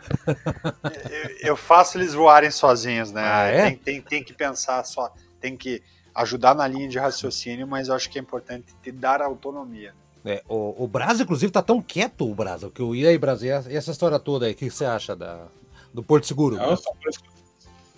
[1.41, 3.21] eu, faço eles voarem sozinhos, né?
[3.23, 3.63] Ah, é?
[3.63, 5.81] tem, tem, tem que pensar só, tem que
[6.13, 9.93] ajudar na linha de raciocínio, mas eu acho que é importante te dar autonomia.
[10.25, 13.49] É, o, o Brasil, inclusive, tá tão quieto, o Brasil, que eu ia aí, Brasil,
[13.69, 15.45] e essa história toda aí, o que você acha da,
[15.93, 16.55] do Porto Seguro?
[16.55, 16.91] Não, só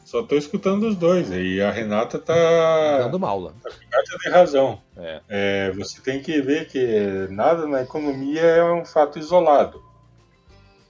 [0.08, 1.30] só tô escutando os dois.
[1.32, 3.00] E a Renata tá.
[3.00, 3.54] Dando uma aula.
[3.62, 4.82] Tá de razão.
[4.96, 5.22] É.
[5.28, 9.84] É, você tem que ver que nada na economia é um fato isolado.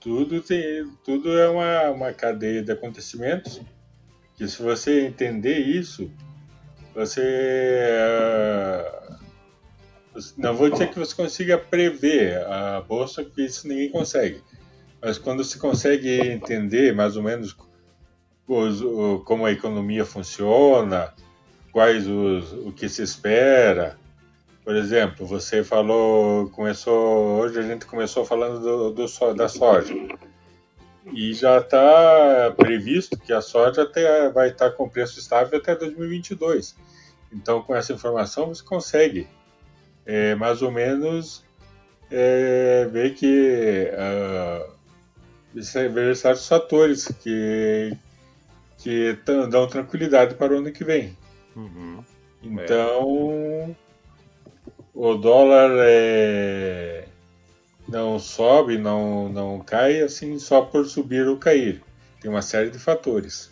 [0.00, 3.60] Tudo, tem, tudo é uma, uma cadeia de acontecimentos
[4.36, 6.08] que, se você entender isso,
[6.94, 7.90] você.
[8.84, 9.17] Uh,
[10.36, 14.42] não vou dizer que você consiga prever a bolsa, porque isso ninguém consegue.
[15.00, 17.56] Mas quando você consegue entender mais ou menos
[18.46, 21.12] os, o, como a economia funciona,
[21.72, 23.98] quais os, o que se espera.
[24.64, 29.94] Por exemplo, você falou, começou hoje a gente começou falando do, do da soja
[31.12, 36.76] e já está previsto que a soja até, vai estar com preço estável até 2022.
[37.32, 39.26] Então, com essa informação você consegue
[40.08, 41.44] é, mais ou menos
[42.10, 44.72] é, ver que uh,
[45.92, 47.92] ver certos fatores que
[48.78, 49.18] que
[49.50, 51.16] dão tranquilidade para o ano que vem.
[51.54, 52.02] Uhum.
[52.42, 53.76] Então,
[54.94, 57.06] o dólar é,
[57.88, 61.82] não sobe, não, não cai assim só por subir ou cair.
[62.20, 63.50] Tem uma série de fatores.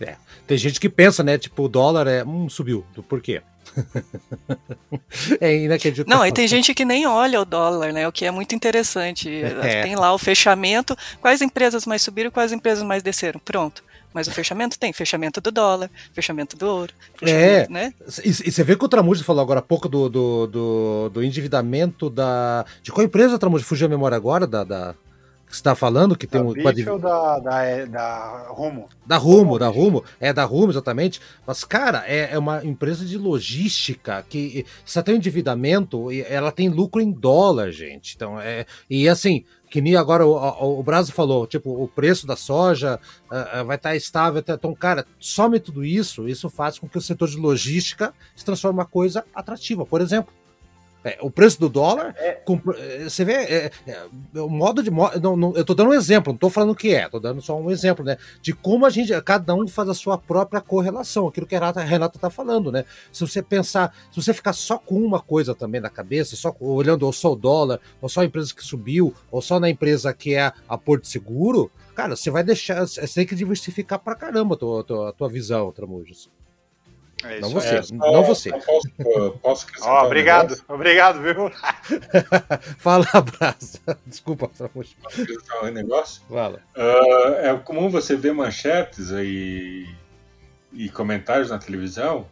[0.00, 0.16] É.
[0.46, 1.36] Tem gente que pensa, né?
[1.36, 2.24] Tipo, o dólar é.
[2.24, 2.86] Hum, subiu.
[3.08, 3.42] Por quê?
[5.40, 6.18] é inacreditável.
[6.18, 8.06] Não, e tem gente que nem olha o dólar, né?
[8.06, 9.28] O que é muito interessante.
[9.62, 9.82] É.
[9.82, 10.96] Tem lá o fechamento.
[11.20, 13.40] Quais empresas mais subiram, quais empresas mais desceram?
[13.40, 13.82] Pronto.
[14.12, 16.92] Mas o fechamento tem, fechamento do dólar, fechamento do ouro.
[17.14, 17.94] Fechamento, é, né?
[18.24, 21.22] E, e, você vê que o Tramujo falou agora há pouco do, do, do, do
[21.22, 22.64] endividamento da.
[22.82, 23.64] De qual empresa, Tramujo?
[23.64, 24.46] Fugiu a memória agora?
[24.46, 24.94] Da, da,
[25.48, 26.52] que você está falando, que tem da um.
[26.52, 28.88] Bife ou da, da, da Rumo?
[29.06, 30.04] Da Rumo, da Rumo.
[30.20, 31.20] É da Rumo, exatamente.
[31.46, 36.68] Mas, cara, é, é uma empresa de logística que se tem um endividamento, ela tem
[36.68, 38.14] lucro em dólar, gente.
[38.14, 38.66] Então, é.
[38.90, 43.00] E assim, que nem agora o, o, o Brasil falou, tipo, o preço da soja
[43.26, 44.42] uh, vai estar tá estável.
[44.46, 48.76] Então, cara, some tudo isso, isso faz com que o setor de logística se transforme
[48.76, 49.84] em uma coisa atrativa.
[49.86, 50.32] Por exemplo,
[51.04, 52.32] é, o preço do dólar, é.
[52.32, 54.90] com, é, você vê, é, é, o modo de.
[54.90, 57.40] Não, não, eu tô dando um exemplo, não tô falando o que é, tô dando
[57.40, 58.16] só um exemplo, né?
[58.42, 61.80] De como a gente, cada um faz a sua própria correlação, aquilo que a Renata,
[61.80, 62.84] a Renata tá falando, né?
[63.12, 67.04] Se você pensar, se você ficar só com uma coisa também na cabeça, só olhando
[67.04, 70.34] ou só o dólar, ou só a empresa que subiu, ou só na empresa que
[70.34, 74.58] é a Porto Seguro, cara, você vai deixar, você tem que diversificar pra caramba a
[74.58, 76.28] tua, a tua, a tua visão, Tramujas.
[77.24, 78.50] É não você, é, só, não você.
[78.50, 81.50] Posso, posso oh, obrigado, um obrigado, viu?
[82.78, 83.80] Fala, abraço.
[84.06, 86.22] Desculpa, Posso acrescentar um negócio?
[86.28, 86.60] Fala.
[86.76, 89.88] Uh, é comum você ver manchetes aí
[90.72, 92.26] e comentários na televisão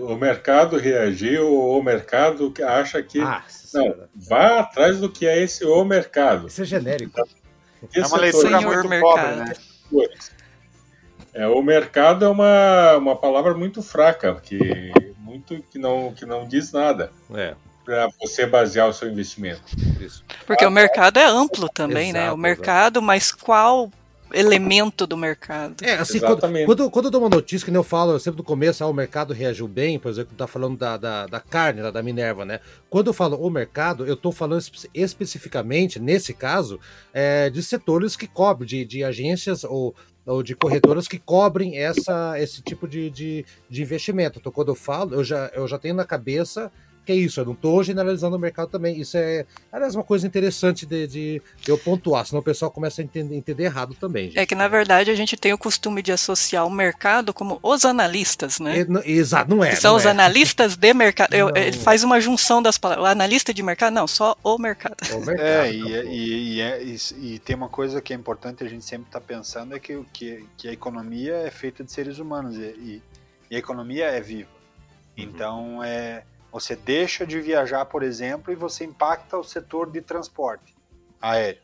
[0.00, 3.20] O mercado reagiu, o mercado acha que.
[3.20, 6.48] Ah, não, vá atrás do que é esse o mercado.
[6.48, 7.20] Isso é genérico.
[7.94, 9.44] É uma leitura Senhor muito mercado.
[9.90, 10.16] pobre, né?
[11.34, 16.46] É, o mercado é uma, uma palavra muito fraca, que, muito, que, não, que não
[16.46, 17.54] diz nada É,
[17.84, 19.62] para você basear o seu investimento.
[20.00, 20.24] isso.
[20.46, 22.20] Porque o mercado é amplo também, né?
[22.20, 23.90] Exato, O mercado, mas qual
[24.34, 25.82] elemento do mercado?
[25.82, 28.38] É, assim, quando, quando, quando eu dou uma notícia, que nem eu falo, eu sempre
[28.38, 31.82] no começo, ah, o mercado reagiu bem, por exemplo, tá falando da, da, da carne,
[31.82, 32.60] da, da Minerva, né?
[32.88, 36.78] Quando eu falo o mercado, eu tô falando espe- especificamente, nesse caso,
[37.12, 39.94] é, de setores que cobrem, de, de agências ou,
[40.26, 44.38] ou de corretoras que cobrem essa, esse tipo de, de, de investimento.
[44.38, 46.70] Então, quando eu falo, eu já, eu já tenho na cabeça
[47.04, 49.00] que é isso, eu não tô generalizando o mercado também.
[49.00, 53.04] Isso é, aliás, uma coisa interessante de, de eu pontuar, senão o pessoal começa a
[53.04, 54.26] entender, entender errado também.
[54.26, 54.38] Gente.
[54.38, 57.84] É que, na verdade, a gente tem o costume de associar o mercado como os
[57.84, 58.80] analistas, né?
[59.04, 59.70] É, Exato, não é.
[59.70, 60.10] Que são não os é.
[60.10, 61.34] analistas de mercado.
[61.34, 61.50] Eu-.
[61.56, 63.04] Ele faz uma junção das palavras.
[63.04, 64.96] O analista de mercado, não, só o mercado.
[65.10, 66.96] É o mercado, É, e, e, e, é- e,
[67.34, 70.06] e tem uma coisa que é importante a gente sempre estar pensando é que, o-
[70.12, 73.02] que, que a economia é feita de seres humanos e, e-
[73.50, 74.48] e a economia é viva.
[75.16, 76.22] Então é
[76.52, 80.74] você deixa de viajar, por exemplo, e você impacta o setor de transporte
[81.20, 81.60] aéreo.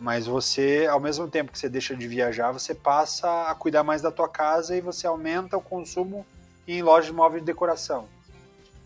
[0.00, 4.00] Mas você, ao mesmo tempo que você deixa de viajar, você passa a cuidar mais
[4.02, 6.24] da tua casa e você aumenta o consumo
[6.68, 8.06] em lojas de móveis de decoração.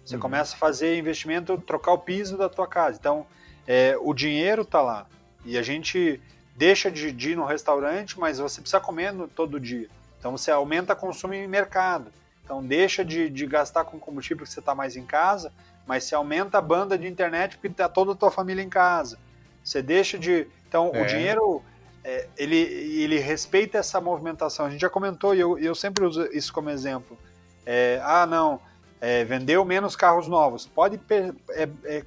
[0.05, 0.21] Você Uhum.
[0.21, 2.97] começa a fazer investimento, trocar o piso da tua casa.
[2.99, 3.27] Então,
[3.67, 5.07] é, o dinheiro tá lá.
[5.45, 6.21] E a gente
[6.57, 9.89] deixa de, de ir no restaurante, mas você precisa comer no- todo dia.
[10.19, 12.11] Então você aumenta o consumo em mercado.
[12.53, 15.51] Então deixa de, de gastar com combustível porque você está mais em casa,
[15.87, 19.19] mas você aumenta a banda de internet porque está toda a tua família em casa.
[19.65, 20.47] Você deixa de.
[20.69, 21.03] Então É.
[21.03, 21.63] o dinheiro
[22.05, 24.67] é, ele, ele respeita essa movimentação.
[24.67, 27.17] A gente já comentou e eu, eu sempre uso isso como exemplo.
[27.65, 28.61] É, ah, não,
[29.01, 30.67] é, vendeu menos carros novos.
[30.67, 31.01] Pode.
[31.09, 31.33] É,
[31.63, 32.03] é, é,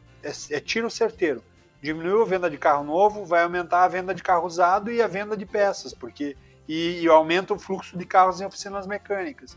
[0.51, 1.43] é tiro certeiro
[1.81, 5.07] diminuiu a venda de carro novo, vai aumentar a venda de carro usado e a
[5.07, 6.35] venda de peças, porque
[6.67, 9.55] e, e aumenta o fluxo de carros em oficinas mecânicas,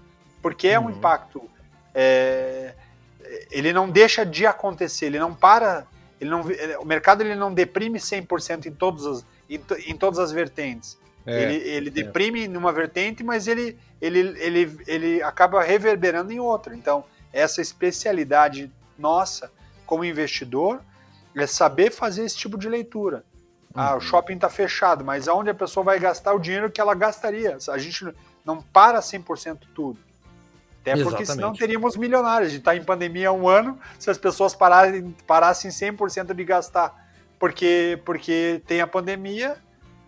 [0.51, 0.90] porque é um Uhum.
[0.90, 1.42] impacto.
[1.94, 2.74] é,
[3.51, 5.86] ele não deixa de acontecer, ele não para,
[6.20, 6.42] ele não,
[6.80, 10.99] o mercado ele não deprime 100% em todas as em, em todas as vertentes.
[11.26, 16.74] É, ele ele deprime numa vertente, mas ele, ele, ele, ele acaba reverberando em outra.
[16.74, 19.51] Então, essa especialidade nossa
[19.86, 20.80] como investidor
[21.36, 23.24] é saber fazer esse tipo de leitura.
[23.74, 23.99] Ah, Uhum.
[23.99, 27.59] o shopping está fechado, mas aonde a pessoa vai gastar o dinheiro que ela gastaria?
[27.70, 28.07] A gente
[28.44, 29.99] não para 100% tudo.
[30.93, 31.59] Até porque senão Exatamente.
[31.59, 32.49] teríamos milionários.
[32.49, 36.45] A gente está em pandemia há um ano, se as pessoas pararem, parassem 100% de
[36.45, 37.09] gastar
[37.39, 39.57] porque, porque tem a pandemia,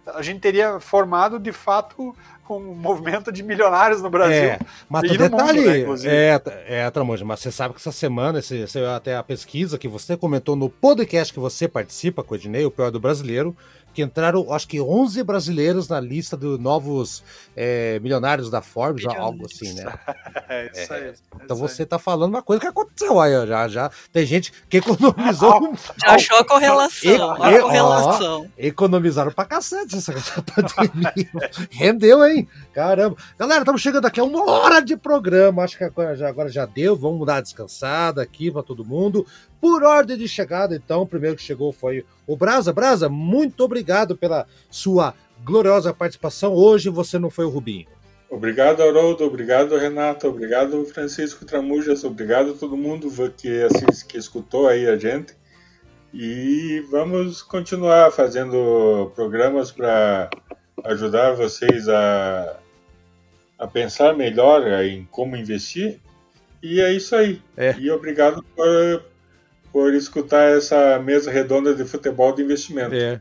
[0.06, 2.14] a gente teria formado de fato
[2.48, 4.34] um movimento de milionários no Brasil.
[4.34, 4.58] É,
[4.88, 6.40] mas E no mundo, detalhe, né, é,
[6.80, 10.16] é, Tramonja, mas você sabe que essa semana, esse, esse- até a pesquisa que você
[10.16, 13.56] comentou no podcast que você participa com o Ednei, o pior do brasileiro,
[13.92, 17.22] que entraram, acho que 11 brasileiros na lista dos novos
[17.56, 19.84] é, milionários da Forbes, algo assim, né?
[20.48, 21.02] É isso aí.
[21.04, 21.12] é
[21.44, 21.70] Então isso aí.
[21.70, 23.90] você tá falando uma coisa que aconteceu aí, ó, já, já.
[24.12, 27.10] Tem gente que economizou, Já achou a correlação.
[27.10, 28.46] E- a e- correlação.
[28.58, 30.12] economizaram pra cacete essa
[30.42, 31.30] pandemia.
[31.70, 32.48] Rendeu, hein?
[32.72, 33.16] Caramba.
[33.38, 35.62] Galera, estamos chegando aqui a uma hora de programa.
[35.64, 36.96] Acho que agora já, agora já deu.
[36.96, 39.26] Vamos mudar a descansada aqui para todo mundo.
[39.60, 42.72] Por ordem de chegada, então, o primeiro que chegou foi o Brasa.
[42.72, 45.14] Brasa, muito obrigado pela sua
[45.44, 46.54] gloriosa participação.
[46.54, 47.88] Hoje você não foi o Rubinho.
[48.30, 49.24] Obrigado, Haroldo.
[49.24, 50.28] Obrigado, Renato.
[50.28, 52.04] Obrigado, Francisco Tramujas.
[52.04, 55.34] Obrigado a todo mundo que, assist, que escutou aí a gente.
[56.14, 60.30] E vamos continuar fazendo programas para
[60.84, 62.56] ajudar vocês a,
[63.58, 65.98] a pensar melhor em como investir.
[66.62, 67.42] E é isso aí.
[67.56, 67.74] É.
[67.76, 69.04] E obrigado por,
[69.72, 72.94] por escutar essa mesa redonda de futebol de investimento.
[72.94, 73.18] É.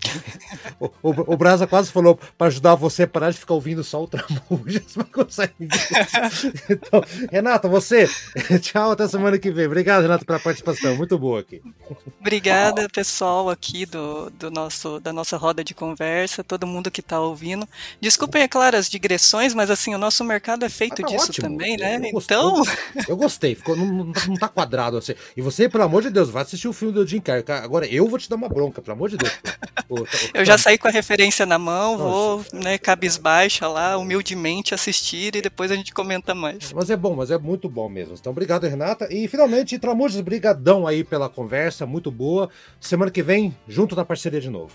[0.80, 4.04] O, o, o Brasa quase falou para ajudar você a parar de ficar ouvindo só
[4.04, 5.70] o Tramujas pra conseguir.
[6.70, 8.08] Então, Renata, você,
[8.62, 9.66] tchau, até semana que vem.
[9.66, 10.96] Obrigado, Renata, pela participação.
[10.96, 11.62] Muito boa aqui.
[12.20, 17.20] Obrigada, pessoal, aqui do, do nosso, da nossa roda de conversa, todo mundo que está
[17.20, 17.68] ouvindo.
[18.00, 21.30] Desculpem, é claro, as digressões, mas assim, o nosso mercado é feito Ah, tá disso
[21.32, 21.50] ótimo.
[21.50, 21.96] também, né?
[22.04, 22.38] Eu gostei.
[22.38, 22.64] Então,
[23.08, 25.14] Eu gostei, ficou, não, não tá- não tá quadrado assim.
[25.36, 27.44] E você, pelo amor de Deus, vai assistir o filme do Jim Carrey.
[27.48, 29.34] Agora eu vou te dar uma bronca, pelo amor de Deus.
[30.36, 35.42] Eu já saí com a referência na mão, vou, né, cabisbaixa lá, humildemente assistir e
[35.42, 36.72] depois a gente comenta mais.
[36.72, 38.14] Mas é bom, mas é muito bom mesmo.
[38.14, 39.12] Então, obrigado, Renata.
[39.12, 42.50] E finalmente, Tramujas, brigadão aí pela conversa, muito boa.
[42.80, 44.72] Semana que vem, junto na parceria de novo.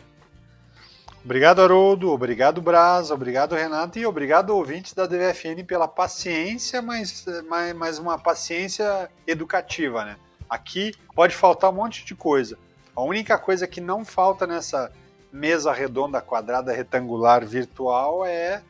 [1.24, 2.10] Obrigado, Haroldo.
[2.10, 3.10] Obrigado, Braz.
[3.10, 3.98] Obrigado, Renato.
[3.98, 10.16] E obrigado, ouvintes da DVFN, pela paciência, mas, mas, mas uma paciência educativa, né?
[10.54, 12.56] Aqui pode faltar um monte de coisa.
[12.94, 14.92] A única coisa que não falta nessa
[15.32, 18.62] mesa redonda, quadrada, retangular, virtual é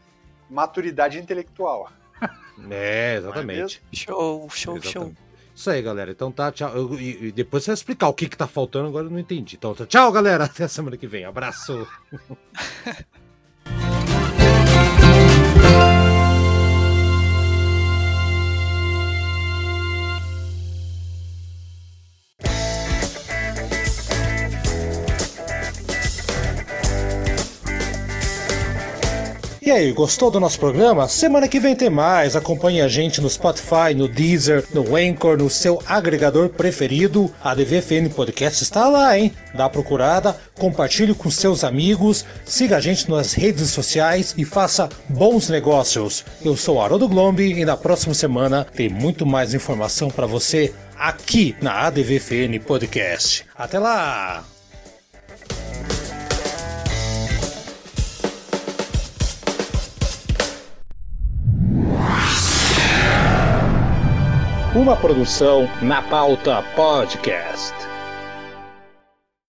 [0.49, 1.93] maturidade intelectual.
[2.70, 3.82] É, exatamente.
[3.93, 4.93] É show, show, exatamente.
[4.93, 5.12] show.
[5.53, 6.12] Isso aí, galera.
[6.12, 6.70] Então tá, tchau.
[6.72, 9.18] Eu, e, e, depois você vai explicar o que que tá faltando, agora eu não
[9.18, 9.57] entendi.
[9.57, 10.45] Então tchau, galera.
[10.47, 11.24] Até a semana que vem.
[11.24, 11.85] Abraço.
[29.67, 31.09] E aí, gostou do nosso programa?
[31.09, 32.37] Semana que vem tem mais.
[32.37, 37.33] Acompanhe a gente no Spotify, no Deezer, no Anchor, no seu agregador preferido.
[37.43, 39.33] A DVFN Podcast está lá, hein?
[39.55, 45.49] Dá procurada, compartilhe com seus amigos, siga a gente nas redes sociais e faça bons
[45.49, 46.27] negócios.
[46.45, 51.57] Eu sou Haroldo Glombi e na próxima semana tem muito mais informação para você aqui
[51.62, 53.47] na ADVFN Podcast.
[53.57, 54.45] Até lá!
[64.75, 67.84] Uma produção na pauta podcast.